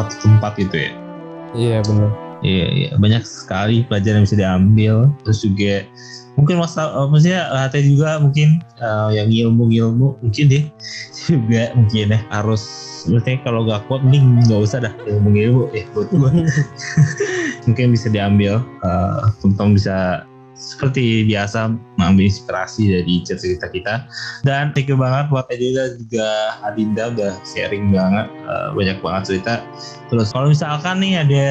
[0.00, 0.92] satu tempat gitu ya.
[1.52, 2.10] Iya benar.
[2.40, 2.90] Iya iya.
[2.96, 4.94] Banyak sekali pelajaran yang bisa diambil.
[5.28, 5.74] Terus juga
[6.40, 10.64] mungkin masa eh, maksudnya hati juga mungkin eh, yang ilmu-ilmu mungkin deh
[11.28, 12.64] juga mungkin ya harus
[13.04, 16.30] maksudnya kalau gak kuat mending nggak usah dah ilmu-ilmu ya buat gua
[17.66, 24.06] mungkin bisa diambil eh, teman-teman bisa seperti biasa mengambil inspirasi dari cerita kita.
[24.46, 26.30] Dan thank you banget buat Adinda juga.
[26.62, 29.54] Adinda udah sharing banget eh, banyak banget cerita.
[30.12, 31.46] Terus kalau misalkan nih ada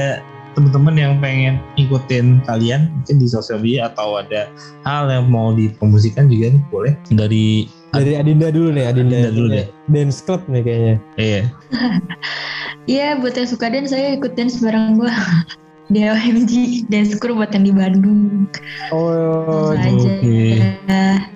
[0.52, 4.52] teman-teman yang pengen ikutin kalian mungkin di sosial media atau ada
[4.84, 6.94] hal yang mau dipromosikan juga nih boleh.
[7.12, 9.68] Dari dari Adinda dulu nih Adinda, Adinda dulu deh.
[9.92, 10.96] dance club nih kayaknya.
[11.20, 11.44] Eh
[12.90, 15.14] Iya buat yang suka dance saya ikut dance bareng gue.
[15.94, 16.54] Di OMG
[16.88, 18.48] dance crew buat yang di Bandung.
[18.96, 19.92] oh aja.
[19.92, 20.40] oke.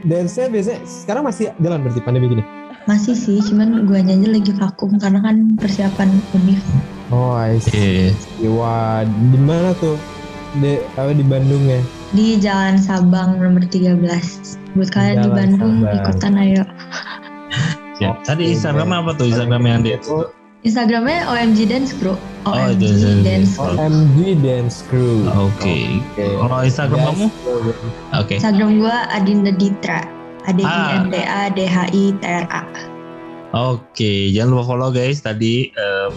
[0.07, 2.43] dance-nya biasanya sekarang masih jalan berarti pandemi gini
[2.85, 6.05] Masih sih, cuman gue aja lagi vakum karena kan persiapan
[6.37, 6.61] univ.
[7.09, 8.13] Oh, I see.
[8.45, 9.97] eh Wah, di mana tuh?
[10.61, 11.81] Di apa di Bandung ya?
[12.13, 13.97] Di Jalan Sabang nomor 13.
[14.77, 15.97] Buat kalian di Jalan Bandung Sabang.
[15.97, 16.63] ikutan ayo.
[17.97, 18.15] siap.
[18.29, 20.29] tadi Instagram apa tuh Instagram yang dia Oh,
[20.65, 22.17] Instagramnya OMG Dance Crew.
[22.45, 23.69] Oh, OMG itu Dance Dance Crew.
[23.69, 23.85] Crew.
[23.85, 25.15] MG Dance Crew.
[25.29, 25.77] oke
[26.17, 27.07] kalau Instagram Yes.
[27.07, 27.27] kamu
[28.17, 30.01] oke Instagram gue Adinda Ditra.
[30.45, 32.61] A D I N D A D H I T R A.
[33.55, 36.09] Oke, jangan lupa follow guys tadi eh,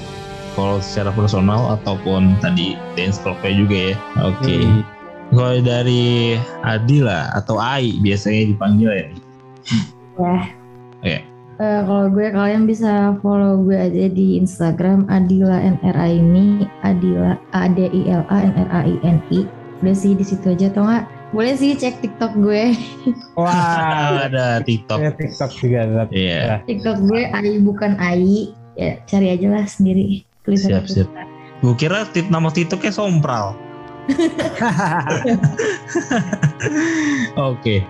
[0.53, 3.94] follow secara personal ataupun tadi dance clubnya juga ya.
[4.20, 4.57] Oke.
[4.61, 4.82] Hmm.
[5.32, 9.06] Kalau dari Adila atau Ai biasanya dipanggil ya.
[10.18, 10.36] Ya.
[11.01, 11.16] Oke.
[11.59, 17.66] Eh, kalau gue kalian bisa follow gue aja di Instagram Adila NRA ini Adila A
[17.66, 19.43] D I L A N R A I N I.
[19.82, 21.10] Udah sih di situ aja atau enggak?
[21.35, 22.78] Boleh sih cek TikTok gue.
[23.39, 25.02] Wah, ada TikTok.
[25.02, 25.80] ada TikTok juga.
[25.90, 26.09] Zat.
[26.14, 26.62] Iya.
[26.62, 28.55] TikTok gue Ai bukan Ai.
[28.78, 30.22] Ya cari aja lah sendiri.
[30.47, 31.10] Tulisan Siap, siap.
[31.59, 33.59] Gue kira tit nama TikToknya Sompral.
[37.51, 37.82] Oke.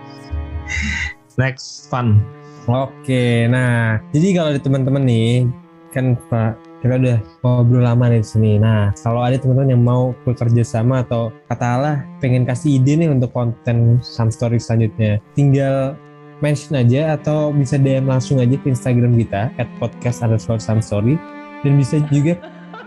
[1.36, 2.37] Next fun.
[2.68, 5.48] Oke, nah jadi kalau ada teman-teman nih
[5.88, 8.52] kan Pak kita udah ngobrol lama nih di sini.
[8.60, 13.32] Nah kalau ada teman-teman yang mau bekerja sama atau katalah pengen kasih ide nih untuk
[13.32, 15.96] konten Some Story selanjutnya, tinggal
[16.44, 21.18] mention aja atau bisa DM langsung aja ke Instagram kita at podcast underscore some story
[21.66, 22.38] dan bisa juga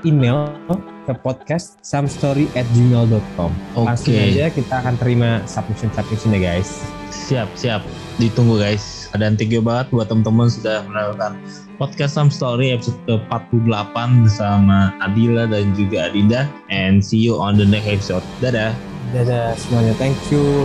[0.07, 0.55] email
[1.03, 4.23] ke podcast somestory at gmail.com langsung Oke.
[4.31, 6.79] aja kita akan terima submission submission ya guys
[7.11, 7.79] Siap, siap.
[8.19, 9.00] Ditunggu guys.
[9.17, 11.35] Dan thank you banget buat teman-teman sudah menonton
[11.75, 16.47] podcast Some Story episode ke-48 bersama Adila dan juga Adinda.
[16.71, 18.23] And see you on the next episode.
[18.39, 18.71] Dadah.
[19.11, 20.63] dadah semuanya thank you